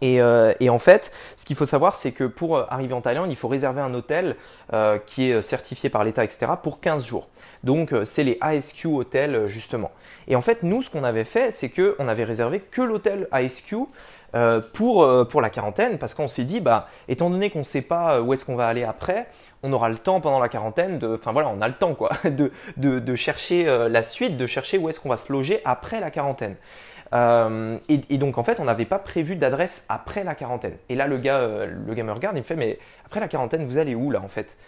Et, 0.00 0.20
en 0.22 0.78
fait, 0.78 1.12
ce 1.36 1.44
qu'il 1.44 1.56
faut 1.56 1.64
savoir, 1.64 1.96
c'est 1.96 2.12
que 2.12 2.24
pour 2.24 2.58
arriver 2.72 2.94
en 2.94 3.00
Thaïlande, 3.00 3.30
il 3.30 3.36
faut 3.36 3.48
réserver 3.48 3.80
un 3.80 3.92
hôtel 3.94 4.36
qui 5.06 5.30
est 5.30 5.42
certifié 5.42 5.90
par 5.90 6.04
l'État, 6.04 6.24
etc., 6.24 6.52
pour 6.62 6.80
15 6.80 7.04
jours. 7.04 7.28
Donc, 7.64 7.94
c'est 8.04 8.24
les 8.24 8.38
ASQ 8.40 8.86
hôtels, 8.86 9.46
justement. 9.46 9.90
Et 10.28 10.36
en 10.36 10.42
fait, 10.42 10.62
nous, 10.62 10.82
ce 10.82 10.90
qu'on 10.90 11.04
avait 11.04 11.24
fait, 11.24 11.50
c'est 11.52 11.70
qu'on 11.70 12.06
avait 12.06 12.24
réservé 12.24 12.60
que 12.60 12.82
l'hôtel 12.82 13.26
ASQ 13.32 13.76
euh, 14.34 14.60
pour, 14.74 15.02
euh, 15.02 15.24
pour 15.24 15.40
la 15.40 15.48
quarantaine, 15.48 15.96
parce 15.96 16.12
qu'on 16.12 16.28
s'est 16.28 16.44
dit, 16.44 16.60
bah, 16.60 16.88
étant 17.08 17.30
donné 17.30 17.48
qu'on 17.48 17.60
ne 17.60 17.64
sait 17.64 17.80
pas 17.80 18.20
où 18.20 18.34
est-ce 18.34 18.44
qu'on 18.44 18.56
va 18.56 18.68
aller 18.68 18.84
après, 18.84 19.26
on 19.62 19.72
aura 19.72 19.88
le 19.88 19.96
temps 19.96 20.20
pendant 20.20 20.38
la 20.38 20.50
quarantaine 20.50 21.00
enfin 21.02 21.32
voilà, 21.32 21.48
on 21.48 21.62
a 21.62 21.66
le 21.66 21.74
temps 21.74 21.94
quoi, 21.94 22.10
de, 22.24 22.52
de, 22.76 23.16
chercher 23.16 23.66
euh, 23.66 23.88
la 23.88 24.02
suite, 24.02 24.36
de 24.36 24.46
chercher 24.46 24.76
où 24.76 24.90
est-ce 24.90 25.00
qu'on 25.00 25.08
va 25.08 25.16
se 25.16 25.32
loger 25.32 25.62
après 25.64 25.98
la 25.98 26.10
quarantaine. 26.10 26.56
Et, 27.10 28.00
et, 28.10 28.18
donc 28.18 28.36
en 28.36 28.42
fait, 28.42 28.60
on 28.60 28.64
n'avait 28.64 28.84
pas 28.84 28.98
prévu 28.98 29.34
d'adresse 29.34 29.86
après 29.88 30.24
la 30.24 30.34
quarantaine. 30.34 30.76
Et 30.90 30.94
là, 30.94 31.06
le 31.06 31.16
gars, 31.16 31.64
le 31.64 31.94
gars 31.94 32.04
me 32.04 32.12
regarde, 32.12 32.36
il 32.36 32.40
me 32.40 32.44
fait, 32.44 32.54
mais 32.54 32.78
après 33.06 33.20
la 33.20 33.28
quarantaine, 33.28 33.64
vous 33.66 33.78
allez 33.78 33.94
où 33.94 34.10
là 34.10 34.20
en 34.22 34.28
fait? 34.28 34.58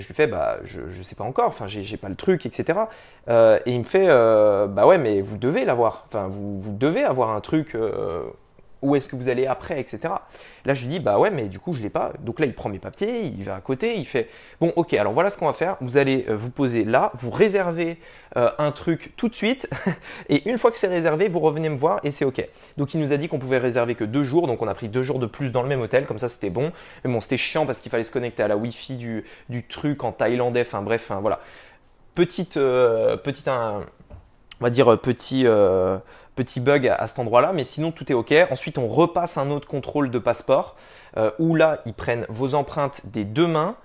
Je 0.00 0.06
lui 0.06 0.14
fais, 0.14 0.26
bah, 0.26 0.58
je 0.64 0.80
ne 0.80 1.02
sais 1.02 1.14
pas 1.14 1.24
encore, 1.24 1.46
enfin, 1.46 1.66
j'ai 1.68 1.96
pas 1.96 2.08
le 2.08 2.14
truc, 2.14 2.46
etc. 2.46 2.78
Euh, 3.28 3.58
et 3.66 3.72
il 3.72 3.78
me 3.78 3.84
fait, 3.84 4.06
euh, 4.08 4.66
bah 4.66 4.86
ouais, 4.86 4.98
mais 4.98 5.20
vous 5.20 5.36
devez 5.36 5.64
l'avoir. 5.64 6.04
Enfin, 6.08 6.28
vous, 6.28 6.60
vous, 6.60 6.72
devez 6.72 7.04
avoir 7.04 7.30
un 7.34 7.40
truc 7.40 7.74
euh, 7.74 8.24
où 8.82 8.96
est-ce 8.96 9.08
que 9.08 9.16
vous 9.16 9.28
allez 9.28 9.46
après, 9.46 9.80
etc. 9.80 10.14
Là, 10.64 10.74
je 10.74 10.82
lui 10.82 10.88
dis, 10.88 11.00
bah 11.00 11.18
ouais, 11.18 11.30
mais 11.30 11.44
du 11.44 11.58
coup, 11.58 11.72
je 11.72 11.82
l'ai 11.82 11.90
pas. 11.90 12.12
Donc 12.20 12.40
là, 12.40 12.46
il 12.46 12.54
prend 12.54 12.68
mes 12.68 12.78
papiers, 12.78 13.22
il 13.22 13.42
va 13.44 13.56
à 13.56 13.60
côté, 13.60 13.96
il 13.96 14.06
fait, 14.06 14.28
bon, 14.60 14.72
ok, 14.76 14.94
alors 14.94 15.12
voilà 15.12 15.30
ce 15.30 15.38
qu'on 15.38 15.46
va 15.46 15.52
faire. 15.52 15.76
Vous 15.80 15.96
allez 15.96 16.26
euh, 16.28 16.36
vous 16.36 16.50
poser 16.50 16.84
là, 16.84 17.12
vous 17.14 17.30
réservez 17.30 17.98
euh, 18.36 18.50
un 18.58 18.72
truc 18.72 19.12
tout 19.16 19.28
de 19.28 19.34
suite, 19.34 19.68
et 20.28 20.48
une 20.48 20.58
fois 20.58 20.70
que 20.70 20.76
c'est 20.76 20.86
réservé, 20.86 21.28
vous 21.28 21.40
revenez 21.40 21.68
me 21.68 21.76
voir 21.76 22.00
et 22.04 22.10
c'est 22.10 22.24
ok. 22.24 22.46
Donc 22.76 22.94
il 22.94 23.00
nous 23.00 23.12
a 23.12 23.16
dit 23.16 23.28
qu'on 23.28 23.38
pouvait 23.38 23.58
réserver 23.58 23.94
que 23.94 24.04
deux 24.04 24.24
jours, 24.24 24.46
donc 24.46 24.62
on 24.62 24.68
a 24.68 24.74
pris 24.74 24.88
deux 24.88 25.02
jours 25.02 25.18
de 25.18 25.26
plus 25.26 25.50
dans 25.52 25.62
le 25.62 25.68
même 25.68 25.80
hôtel, 25.80 26.06
comme 26.06 26.18
ça 26.18 26.28
c'était 26.28 26.50
bon. 26.50 26.72
Mais 27.04 27.12
bon, 27.12 27.20
c'était 27.20 27.36
chiant 27.36 27.66
parce 27.66 27.80
qu'il 27.80 27.90
fallait 27.90 28.04
se 28.04 28.12
connecter 28.12 28.42
à 28.42 28.48
la 28.48 28.56
Wi-Fi 28.56 28.96
du, 28.96 29.24
du 29.48 29.66
truc 29.66 30.04
en 30.04 30.12
thaïlandais, 30.12 30.62
enfin 30.62 30.82
bref, 30.82 31.10
voilà. 31.20 31.40
Petite, 32.14 32.56
euh, 32.56 33.16
petite, 33.16 33.48
on 34.60 34.64
va 34.64 34.70
dire 34.70 34.98
petit 35.00 35.46
petit 36.40 36.60
bug 36.60 36.88
à, 36.88 37.06
cet 37.06 37.18
endroit-là, 37.18 37.52
mais 37.52 37.64
sinon 37.64 37.90
tout 37.90 38.10
est 38.10 38.14
OK. 38.14 38.32
Ensuite, 38.50 38.78
on 38.78 38.86
repasse 38.86 39.36
un 39.36 39.50
autre 39.50 39.68
contrôle 39.68 40.10
de 40.10 40.18
passeport 40.18 40.76
euh, 41.16 41.30
où 41.38 41.54
là, 41.54 41.80
ils 41.86 41.94
prennent 41.94 42.26
vos 42.28 42.54
empreintes 42.54 43.02
des 43.06 43.24
deux 43.24 43.46
mains. 43.46 43.76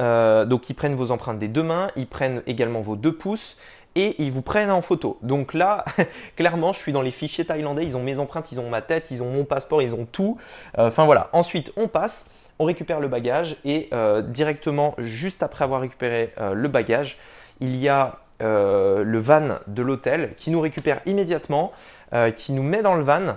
Euh, 0.00 0.44
donc, 0.44 0.68
ils 0.70 0.74
prennent 0.74 0.96
vos 0.96 1.10
empreintes 1.10 1.38
des 1.38 1.48
deux 1.48 1.62
mains, 1.62 1.90
ils 1.96 2.06
prennent 2.06 2.42
également 2.46 2.80
vos 2.80 2.96
deux 2.96 3.12
pouces 3.12 3.56
et 3.94 4.20
ils 4.22 4.32
vous 4.32 4.42
prennent 4.42 4.70
en 4.70 4.82
photo. 4.82 5.18
Donc 5.22 5.54
là, 5.54 5.84
clairement, 6.36 6.72
je 6.72 6.78
suis 6.80 6.92
dans 6.92 7.02
les 7.02 7.10
fichiers 7.10 7.44
thaïlandais, 7.44 7.84
ils 7.84 7.96
ont 7.96 8.02
mes 8.02 8.18
empreintes, 8.18 8.50
ils 8.50 8.60
ont 8.60 8.68
ma 8.68 8.82
tête, 8.82 9.10
ils 9.10 9.22
ont 9.22 9.30
mon 9.30 9.44
passeport, 9.44 9.82
ils 9.82 9.94
ont 9.94 10.06
tout. 10.10 10.38
Euh, 10.78 10.88
enfin 10.88 11.04
voilà. 11.04 11.28
Ensuite, 11.32 11.72
on 11.76 11.86
passe, 11.86 12.34
on 12.58 12.64
récupère 12.64 13.00
le 13.00 13.08
bagage 13.08 13.56
et 13.64 13.88
directement, 14.28 14.94
juste 14.98 15.42
après 15.42 15.64
avoir 15.64 15.80
récupéré 15.80 16.34
le 16.38 16.68
bagage, 16.68 17.18
il 17.60 17.74
y 17.76 17.88
a 17.88 18.18
euh, 18.40 19.02
le 19.04 19.18
van 19.18 19.58
de 19.66 19.82
l'hôtel 19.82 20.34
qui 20.36 20.50
nous 20.50 20.60
récupère 20.60 21.00
immédiatement, 21.06 21.72
euh, 22.12 22.30
qui 22.30 22.52
nous 22.52 22.62
met 22.62 22.82
dans 22.82 22.94
le 22.94 23.02
van. 23.02 23.36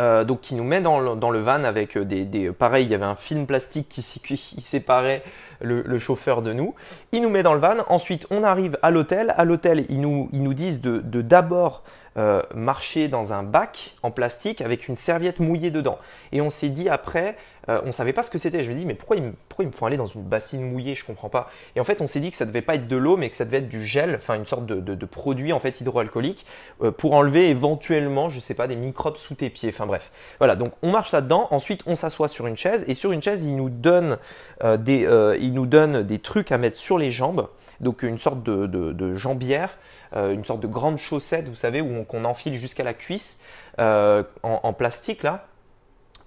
Euh, 0.00 0.22
donc 0.22 0.42
qui 0.42 0.54
nous 0.54 0.62
met 0.62 0.80
dans 0.80 1.00
le, 1.00 1.40
van 1.40 1.64
avec 1.64 1.98
des, 1.98 2.24
des, 2.24 2.52
pareil 2.52 2.84
il 2.84 2.90
y 2.92 2.94
avait 2.94 3.04
un 3.04 3.16
film 3.16 3.46
plastique 3.46 3.88
qui, 3.88 4.00
séparait 4.60 5.24
le, 5.60 5.98
chauffeur 5.98 6.40
de 6.40 6.52
nous 6.52 6.76
il 7.10 7.20
nous 7.20 7.30
met 7.30 7.42
dans 7.42 7.52
le 7.52 7.58
van 7.58 7.78
ensuite 7.88 8.24
on 8.30 8.44
arrive 8.44 8.78
à 8.82 8.92
l'hôtel 8.92 9.34
à 9.36 9.44
l'hôtel 9.44 9.86
ils 9.88 10.00
nous, 10.00 10.28
ils 10.32 10.44
nous 10.44 10.54
disent 10.54 10.82
de 10.82 11.00
d'abord 11.20 11.82
marcher 12.54 13.08
dans 13.08 13.32
un 13.32 13.42
bac 13.42 13.96
en 14.04 14.12
plastique 14.12 14.60
avec 14.60 14.88
une 14.88 14.96
serviette 14.96 15.38
mouillée 15.40 15.70
dedans. 15.70 15.98
Et 16.32 16.40
on 16.40 16.50
s'est 16.50 16.68
dit 16.68 16.88
après, 16.88 17.36
euh, 17.68 17.80
on 17.84 17.92
savait 17.92 18.12
pas 18.12 18.22
ce 18.22 18.30
que 18.30 18.38
c'était. 18.38 18.64
Je 18.64 18.70
me 18.70 18.76
dis, 18.76 18.86
mais 18.86 18.94
pourquoi 18.94 19.16
ils, 19.16 19.22
me, 19.22 19.72
font 19.72 19.86
aller 19.86 19.96
dans 19.96 20.06
une 20.06 20.22
bassine 20.22 20.70
mouillée? 20.70 20.94
Je 20.94 21.04
comprends 21.04 21.28
pas. 21.28 21.50
Et 21.76 21.80
en 21.80 21.84
fait, 21.84 22.00
on 22.00 22.06
s'est 22.06 22.20
dit 22.20 22.30
que 22.30 22.36
ça 22.36 22.46
devait 22.46 22.62
pas 22.62 22.74
être 22.74 22.88
de 22.88 22.96
l'eau, 22.96 23.16
mais 23.16 23.30
que 23.30 23.36
ça 23.36 23.44
devait 23.44 23.58
être 23.58 23.68
du 23.68 23.84
gel, 23.84 24.16
enfin 24.16 24.34
une 24.34 24.46
sorte 24.46 24.66
de, 24.66 25.06
produit 25.06 25.52
en 25.52 25.60
fait 25.60 25.80
hydroalcoolique 25.80 26.44
euh, 26.82 26.90
pour 26.90 27.14
enlever 27.14 27.48
éventuellement, 27.48 28.28
je 28.28 28.40
sais 28.40 28.54
pas, 28.54 28.66
des 28.66 28.76
microbes 28.76 29.16
sous 29.16 29.34
tes 29.34 29.50
pieds. 29.50 29.70
Enfin 29.70 29.86
bref. 29.86 30.10
Voilà, 30.38 30.56
donc 30.56 30.72
on 30.82 30.90
marche 30.90 31.12
là-dedans. 31.12 31.48
Ensuite, 31.50 31.82
on 31.86 31.94
s'assoit 31.94 32.28
sur 32.28 32.46
une 32.46 32.56
chaise 32.56 32.84
et 32.88 32.94
sur 32.94 33.12
une 33.12 33.22
chaise, 33.22 33.44
ils 33.44 33.56
nous 33.56 33.70
donnent, 33.70 34.18
des, 34.78 35.36
ils 35.40 35.52
nous 35.52 35.66
donnent 35.66 36.02
des 36.02 36.18
trucs 36.18 36.52
à 36.52 36.58
mettre 36.58 36.76
sur 36.76 36.98
les 36.98 37.10
jambes. 37.10 37.48
Donc 37.80 38.02
une 38.02 38.18
sorte 38.18 38.42
de, 38.42 38.66
de 38.66 39.14
jambière 39.14 39.76
euh, 40.16 40.32
une 40.32 40.44
sorte 40.44 40.60
de 40.60 40.66
grande 40.66 40.98
chaussette, 40.98 41.48
vous 41.48 41.56
savez, 41.56 41.80
où 41.80 42.04
qu'on 42.04 42.24
enfile 42.24 42.54
jusqu'à 42.54 42.84
la 42.84 42.94
cuisse 42.94 43.42
euh, 43.78 44.22
en, 44.42 44.72
plastique 44.72 45.22
là 45.22 45.46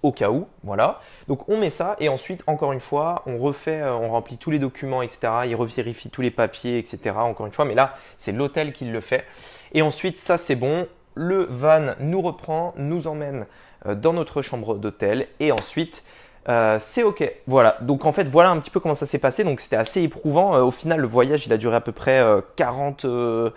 au 0.03 0.11
cas 0.11 0.29
où, 0.29 0.47
voilà. 0.63 0.99
Donc 1.27 1.47
on 1.49 1.57
met 1.57 1.69
ça 1.69 1.95
et 1.99 2.09
ensuite, 2.09 2.43
encore 2.47 2.73
une 2.73 2.79
fois, 2.79 3.23
on 3.25 3.37
refait, 3.37 3.81
euh, 3.81 3.93
on 3.93 4.09
remplit 4.09 4.37
tous 4.37 4.51
les 4.51 4.59
documents, 4.59 5.01
etc. 5.01 5.31
Il 5.45 5.55
revérifie 5.55 6.09
tous 6.09 6.21
les 6.21 6.31
papiers, 6.31 6.77
etc. 6.77 7.15
Encore 7.17 7.45
une 7.45 7.51
fois, 7.51 7.65
mais 7.65 7.75
là, 7.75 7.95
c'est 8.17 8.31
l'hôtel 8.31 8.73
qui 8.73 8.85
le 8.85 9.01
fait. 9.01 9.25
Et 9.73 9.81
ensuite, 9.81 10.17
ça 10.17 10.37
c'est 10.37 10.55
bon. 10.55 10.87
Le 11.13 11.45
van 11.49 11.95
nous 11.99 12.21
reprend, 12.21 12.73
nous 12.77 13.07
emmène 13.07 13.45
dans 13.85 14.13
notre 14.13 14.41
chambre 14.41 14.75
d'hôtel 14.75 15.27
et 15.39 15.51
ensuite 15.51 16.05
euh, 16.49 16.77
c'est 16.79 17.03
ok. 17.03 17.31
Voilà. 17.47 17.77
Donc 17.81 18.05
en 18.05 18.11
fait, 18.11 18.23
voilà 18.23 18.49
un 18.49 18.59
petit 18.59 18.69
peu 18.69 18.79
comment 18.79 18.95
ça 18.95 19.05
s'est 19.05 19.19
passé. 19.19 19.43
Donc 19.43 19.59
c'était 19.59 19.75
assez 19.75 20.01
éprouvant. 20.01 20.55
Euh, 20.55 20.61
au 20.61 20.71
final, 20.71 20.99
le 20.99 21.07
voyage, 21.07 21.45
il 21.45 21.53
a 21.53 21.57
duré 21.57 21.75
à 21.75 21.81
peu 21.81 21.91
près 21.91 22.23
40. 22.55 23.05
Euh, 23.05 23.51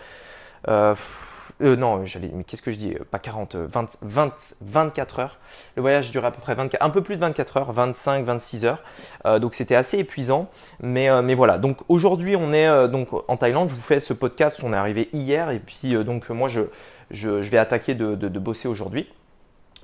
non, 1.60 2.04
j'allais. 2.04 2.30
Mais 2.32 2.44
qu'est-ce 2.44 2.62
que 2.62 2.70
je 2.70 2.76
dis 2.76 2.94
Pas 3.10 3.18
40, 3.18 3.56
20, 3.56 3.98
20, 4.02 4.54
24 4.60 5.18
heures. 5.18 5.38
Le 5.76 5.82
voyage 5.82 6.10
durait 6.10 6.28
à 6.28 6.30
peu 6.30 6.40
près 6.40 6.54
24, 6.54 6.82
un 6.82 6.90
peu 6.90 7.02
plus 7.02 7.16
de 7.16 7.20
24 7.20 7.56
heures, 7.58 7.72
25, 7.72 8.24
26 8.24 8.64
heures. 8.64 8.82
donc 9.40 9.54
c'était 9.54 9.76
assez 9.76 9.98
épuisant. 9.98 10.50
Mais, 10.82 11.22
mais 11.22 11.34
voilà. 11.34 11.58
Donc 11.58 11.78
aujourd'hui, 11.88 12.36
on 12.36 12.52
est 12.52 12.88
donc 12.88 13.08
en 13.28 13.36
Thaïlande. 13.36 13.70
Je 13.70 13.74
vous 13.74 13.80
fais 13.80 14.00
ce 14.00 14.12
podcast. 14.12 14.60
On 14.62 14.72
est 14.72 14.76
arrivé 14.76 15.08
hier 15.12 15.50
et 15.50 15.60
puis 15.60 15.94
donc 16.04 16.28
moi 16.30 16.48
je, 16.48 16.62
je, 17.10 17.28
vais 17.28 17.58
attaquer 17.58 17.94
de, 17.94 18.14
de 18.14 18.38
bosser 18.38 18.68
aujourd'hui. 18.68 19.08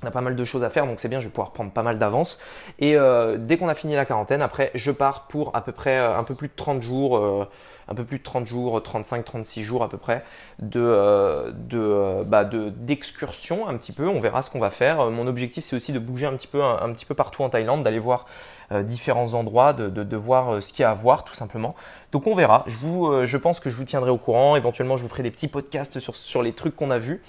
On 0.03 0.07
a 0.07 0.11
pas 0.11 0.21
mal 0.21 0.35
de 0.35 0.45
choses 0.45 0.63
à 0.63 0.69
faire, 0.69 0.87
donc 0.87 0.99
c'est 0.99 1.09
bien, 1.09 1.19
je 1.19 1.25
vais 1.25 1.31
pouvoir 1.31 1.51
prendre 1.51 1.71
pas 1.71 1.83
mal 1.83 1.99
d'avance. 1.99 2.39
Et 2.79 2.95
euh, 2.95 3.37
dès 3.37 3.57
qu'on 3.57 3.69
a 3.69 3.75
fini 3.75 3.95
la 3.95 4.05
quarantaine, 4.05 4.41
après, 4.41 4.71
je 4.73 4.91
pars 4.91 5.27
pour 5.27 5.55
à 5.55 5.61
peu 5.61 5.71
près 5.71 5.99
euh, 5.99 6.17
un 6.17 6.23
peu 6.23 6.33
plus 6.33 6.47
de 6.47 6.53
30 6.55 6.81
jours, 6.81 7.17
euh, 7.17 7.47
un 7.91 7.95
peu 7.95 8.05
plus 8.05 8.19
de 8.19 8.23
30 8.23 8.47
jours, 8.47 8.81
35, 8.81 9.25
36 9.25 9.63
jours 9.63 9.83
à 9.83 9.89
peu 9.89 9.97
près 9.97 10.23
de, 10.59 11.53
de, 11.53 12.23
bah 12.25 12.45
d'excursion 12.45 13.67
un 13.67 13.77
petit 13.77 13.91
peu. 13.91 14.07
On 14.07 14.19
verra 14.19 14.41
ce 14.41 14.49
qu'on 14.49 14.59
va 14.59 14.71
faire. 14.71 15.11
Mon 15.11 15.27
objectif, 15.27 15.65
c'est 15.65 15.75
aussi 15.75 15.91
de 15.91 15.99
bouger 15.99 16.25
un 16.25 16.33
petit 16.33 16.47
peu, 16.47 17.15
partout 17.15 17.43
en 17.43 17.49
Thaïlande, 17.49 17.83
d'aller 17.83 17.99
voir 17.99 18.25
euh, 18.25 18.60
différents 18.83 19.33
endroits, 19.33 19.73
de, 19.73 19.89
de, 19.89 20.17
voir 20.17 20.53
euh, 20.53 20.61
ce 20.61 20.71
qu'il 20.71 20.83
y 20.83 20.85
a 20.85 20.91
à 20.91 20.93
voir 20.93 21.23
tout 21.23 21.33
simplement. 21.33 21.75
Donc 22.11 22.27
on 22.27 22.35
verra. 22.35 22.63
Je, 22.67 22.77
vous, 22.77 23.07
euh, 23.07 23.25
je 23.25 23.37
pense 23.37 23.59
que 23.59 23.69
je 23.69 23.75
vous 23.75 23.83
tiendrai 23.83 24.09
au 24.11 24.17
courant. 24.17 24.55
Éventuellement, 24.55 24.97
je 24.97 25.03
vous 25.03 25.09
ferai 25.09 25.23
des 25.23 25.31
petits 25.31 25.47
podcasts 25.47 25.99
sur, 25.99 26.15
sur 26.15 26.41
les 26.41 26.53
trucs 26.53 26.75
qu'on 26.75 26.91
a 26.91 26.97
vus. 26.97 27.21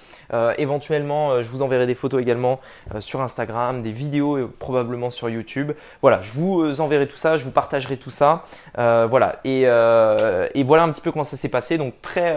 éventuellement, 0.58 1.42
je 1.42 1.48
vous 1.48 1.62
enverrai 1.62 1.86
des 1.86 1.94
photos 1.94 2.20
également 2.20 2.60
sur 3.00 3.20
Instagram, 3.20 3.82
des 3.82 3.92
vidéos 3.92 4.48
probablement 4.58 5.10
sur 5.10 5.28
YouTube. 5.28 5.72
Voilà, 6.00 6.22
je 6.22 6.32
vous 6.32 6.80
enverrai 6.80 7.06
tout 7.06 7.16
ça, 7.16 7.36
je 7.36 7.44
vous 7.44 7.50
partagerai 7.50 7.96
tout 7.96 8.10
ça. 8.10 8.44
voilà. 8.76 9.40
Et, 9.44 9.62
et, 9.62 10.64
voilà 10.64 10.84
un 10.84 10.90
petit 10.90 11.00
peu 11.00 11.12
comment 11.12 11.24
ça 11.24 11.36
s'est 11.36 11.50
passé. 11.50 11.76
Donc 11.76 11.94
très 12.02 12.34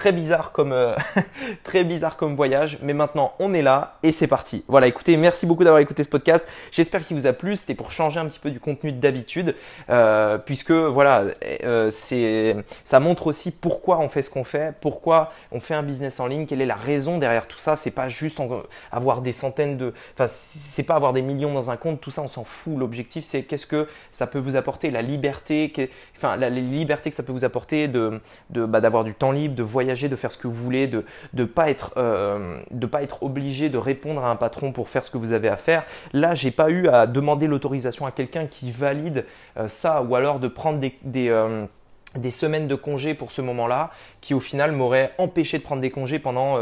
Très 0.00 0.12
bizarre 0.12 0.52
comme 0.52 0.72
euh, 0.72 0.94
très 1.62 1.84
bizarre 1.84 2.16
comme 2.16 2.34
voyage, 2.34 2.78
mais 2.80 2.94
maintenant 2.94 3.34
on 3.38 3.52
est 3.52 3.60
là 3.60 3.98
et 4.02 4.12
c'est 4.12 4.28
parti. 4.28 4.64
Voilà, 4.66 4.86
écoutez, 4.86 5.18
merci 5.18 5.44
beaucoup 5.44 5.62
d'avoir 5.62 5.82
écouté 5.82 6.02
ce 6.02 6.08
podcast. 6.08 6.48
J'espère 6.72 7.06
qu'il 7.06 7.18
vous 7.18 7.26
a 7.26 7.34
plu. 7.34 7.54
C'était 7.54 7.74
pour 7.74 7.92
changer 7.92 8.18
un 8.18 8.24
petit 8.24 8.38
peu 8.38 8.50
du 8.50 8.60
contenu 8.60 8.92
d'habitude, 8.92 9.54
euh, 9.90 10.38
puisque 10.38 10.70
voilà, 10.70 11.24
euh, 11.64 11.90
c'est 11.90 12.56
ça 12.86 12.98
montre 12.98 13.26
aussi 13.26 13.50
pourquoi 13.50 13.98
on 13.98 14.08
fait 14.08 14.22
ce 14.22 14.30
qu'on 14.30 14.42
fait, 14.42 14.72
pourquoi 14.80 15.34
on 15.52 15.60
fait 15.60 15.74
un 15.74 15.82
business 15.82 16.18
en 16.18 16.28
ligne, 16.28 16.46
quelle 16.46 16.62
est 16.62 16.66
la 16.66 16.76
raison 16.76 17.18
derrière 17.18 17.46
tout 17.46 17.58
ça. 17.58 17.76
C'est 17.76 17.90
pas 17.90 18.08
juste 18.08 18.40
avoir 18.90 19.20
des 19.20 19.32
centaines 19.32 19.76
de, 19.76 19.92
enfin 20.14 20.28
c'est 20.28 20.84
pas 20.84 20.94
avoir 20.94 21.12
des 21.12 21.20
millions 21.20 21.52
dans 21.52 21.70
un 21.70 21.76
compte, 21.76 22.00
tout 22.00 22.10
ça 22.10 22.22
on 22.22 22.28
s'en 22.28 22.44
fout. 22.44 22.72
L'objectif 22.74 23.22
c'est 23.22 23.42
qu'est-ce 23.42 23.66
que 23.66 23.86
ça 24.12 24.26
peut 24.26 24.38
vous 24.38 24.56
apporter, 24.56 24.90
la 24.90 25.02
liberté, 25.02 25.70
enfin 26.16 26.36
la, 26.36 26.48
liberté 26.48 27.10
que 27.10 27.16
ça 27.16 27.22
peut 27.22 27.32
vous 27.32 27.44
apporter 27.44 27.86
de 27.86 28.18
bah, 28.48 28.80
d'avoir 28.80 29.04
du 29.04 29.12
temps 29.12 29.32
libre, 29.32 29.54
de 29.54 29.62
voyager 29.62 29.89
de 29.90 30.16
faire 30.16 30.30
ce 30.30 30.38
que 30.38 30.46
vous 30.46 30.54
voulez, 30.54 30.86
de 30.86 31.04
ne 31.34 31.44
pas, 31.44 31.68
être, 31.70 31.92
euh, 31.96 32.60
pas 32.90 33.02
être 33.02 33.22
obligé 33.22 33.68
de 33.68 33.78
répondre 33.78 34.24
à 34.24 34.30
un 34.30 34.36
patron 34.36 34.72
pour 34.72 34.88
faire 34.88 35.04
ce 35.04 35.10
que 35.10 35.18
vous 35.18 35.32
avez 35.32 35.48
à 35.48 35.56
faire. 35.56 35.84
Là, 36.12 36.34
j'ai 36.34 36.50
pas 36.50 36.70
eu 36.70 36.88
à 36.88 37.06
demander 37.06 37.46
l'autorisation 37.46 38.06
à 38.06 38.12
quelqu'un 38.12 38.46
qui 38.46 38.70
valide 38.70 39.24
euh, 39.56 39.68
ça 39.68 40.02
ou 40.02 40.14
alors 40.14 40.38
de 40.38 40.48
prendre 40.48 40.78
des, 40.78 41.28
euh, 41.28 41.66
semaines 42.30 42.68
de 42.68 42.74
congés 42.74 43.14
pour 43.14 43.32
ce 43.32 43.42
moment-là 43.42 43.90
qui 44.20 44.34
au 44.34 44.40
final 44.40 44.72
m'auraient 44.72 45.12
empêché 45.18 45.58
de 45.58 45.62
prendre 45.62 45.82
des 45.82 45.90
congés 45.90 46.18
pendant 46.18 46.56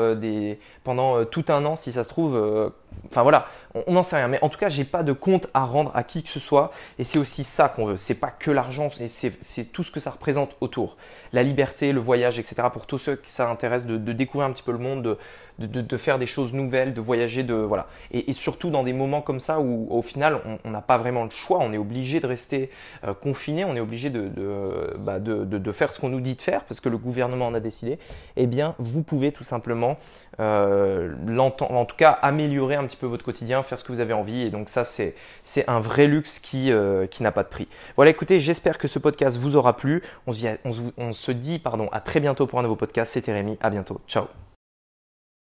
tout 1.25 1.45
un 1.49 1.65
an 1.65 1.77
si 1.77 1.93
ça 1.93 2.05
se 2.05 2.09
trouve 2.09 2.73
Enfin 3.11 3.23
voilà, 3.23 3.47
on 3.87 3.93
n'en 3.93 4.03
sait 4.03 4.17
rien. 4.17 4.29
Mais 4.29 4.39
en 4.43 4.49
tout 4.49 4.59
cas, 4.59 4.69
j'ai 4.69 4.85
pas 4.85 5.03
de 5.03 5.13
compte 5.13 5.49
à 5.55 5.65
rendre 5.65 5.91
à 5.95 6.03
qui 6.03 6.23
que 6.23 6.29
ce 6.29 6.41
soit. 6.41 6.73
Et 6.99 7.05
c'est 7.05 7.19
aussi 7.19 7.45
ça 7.45 7.69
qu'on 7.69 7.87
veut. 7.87 7.97
C'est 7.97 8.19
pas 8.19 8.31
que 8.31 8.51
l'argent, 8.51 8.91
c'est 9.09 9.73
tout 9.73 9.83
ce 9.83 9.91
que 9.91 10.01
ça 10.01 10.11
représente 10.11 10.57
autour. 10.61 10.97
La 11.33 11.43
liberté, 11.43 11.93
le 11.93 12.01
voyage, 12.01 12.39
etc. 12.39 12.69
Pour 12.73 12.87
tous 12.87 12.99
ceux 12.99 13.17
qui 13.17 13.33
ça 13.33 13.51
intéresse 13.51 13.87
de, 13.87 13.97
découvrir 14.13 14.49
un 14.49 14.53
petit 14.53 14.63
peu 14.63 14.73
le 14.73 14.79
monde, 14.79 15.19
de, 15.59 15.97
faire 15.97 16.19
des 16.19 16.27
choses 16.27 16.53
nouvelles, 16.53 16.95
de 16.95 17.01
voyager, 17.01 17.43
de 17.43 17.55
voilà. 17.55 17.87
Et, 18.11 18.33
surtout 18.33 18.71
dans 18.71 18.83
des 18.83 18.93
moments 18.93 19.21
comme 19.21 19.41
ça 19.41 19.61
où 19.61 19.89
au 19.91 20.03
final 20.03 20.41
on 20.65 20.71
n'a 20.71 20.81
pas 20.81 20.99
vraiment 20.99 21.25
le 21.25 21.31
choix. 21.31 21.59
On 21.61 21.73
est 21.73 21.79
obligé 21.79 22.21
de 22.21 22.27
rester 22.27 22.71
euh, 23.05 23.15
confiné. 23.15 23.65
On 23.65 23.77
est 23.77 23.81
obligé 23.81 24.11
bah, 24.11 25.19
de, 25.19 25.73
faire 25.73 25.93
ce 25.93 26.01
qu'on 26.01 26.09
nous 26.09 26.21
dit 26.21 26.35
de 26.35 26.41
faire 26.41 26.65
parce 26.65 26.81
que 26.81 26.89
le 26.89 26.99
gouvernement 26.99 27.47
en 27.47 27.55
a 27.55 27.61
décidé. 27.61 27.99
Eh 28.37 28.47
bien, 28.47 28.75
vous 28.79 29.03
pouvez 29.03 29.33
tout 29.33 29.45
simplement 29.45 29.99
euh, 30.41 31.15
en 31.39 31.85
tout 31.85 31.97
cas 31.97 32.11
améliorer 32.11 32.77
un 32.79 32.87
petit 32.87 32.97
peu 32.97 33.07
votre 33.07 33.25
quotidien, 33.25 33.63
faire 33.63 33.79
ce 33.79 33.85
que 33.85 33.93
vous 33.93 34.01
avez 34.01 34.13
envie. 34.13 34.43
Et 34.43 34.51
donc 34.51 34.69
ça, 34.69 34.85
c'est 34.85 35.15
un 35.67 35.81
vrai 35.81 36.07
luxe 36.07 36.39
qui, 36.39 36.73
euh, 36.73 37.07
qui 37.07 37.23
n'a 37.23 37.33
pas 37.33 37.43
de 37.43 37.49
prix. 37.49 37.69
Voilà, 37.97 38.11
écoutez, 38.11 38.41
j'espère 38.41 38.79
que 38.79 38.89
ce 38.89 38.99
podcast 38.99 39.39
vous 39.39 39.57
aura 39.57 39.77
plu. 39.77 40.03
On 40.27 40.33
se, 40.33 40.47
on 40.97 41.13
se 41.13 41.33
dit 41.33 41.59
pardon, 41.59 41.89
à 41.93 42.01
très 42.01 42.21
bientôt 42.21 42.47
pour 42.47 42.59
un 42.59 42.63
nouveau 42.63 42.77
podcast. 42.77 43.13
C'était 43.13 43.33
Rémi, 43.33 43.59
à 43.61 43.71
bientôt. 43.71 44.01
Ciao 44.09 44.48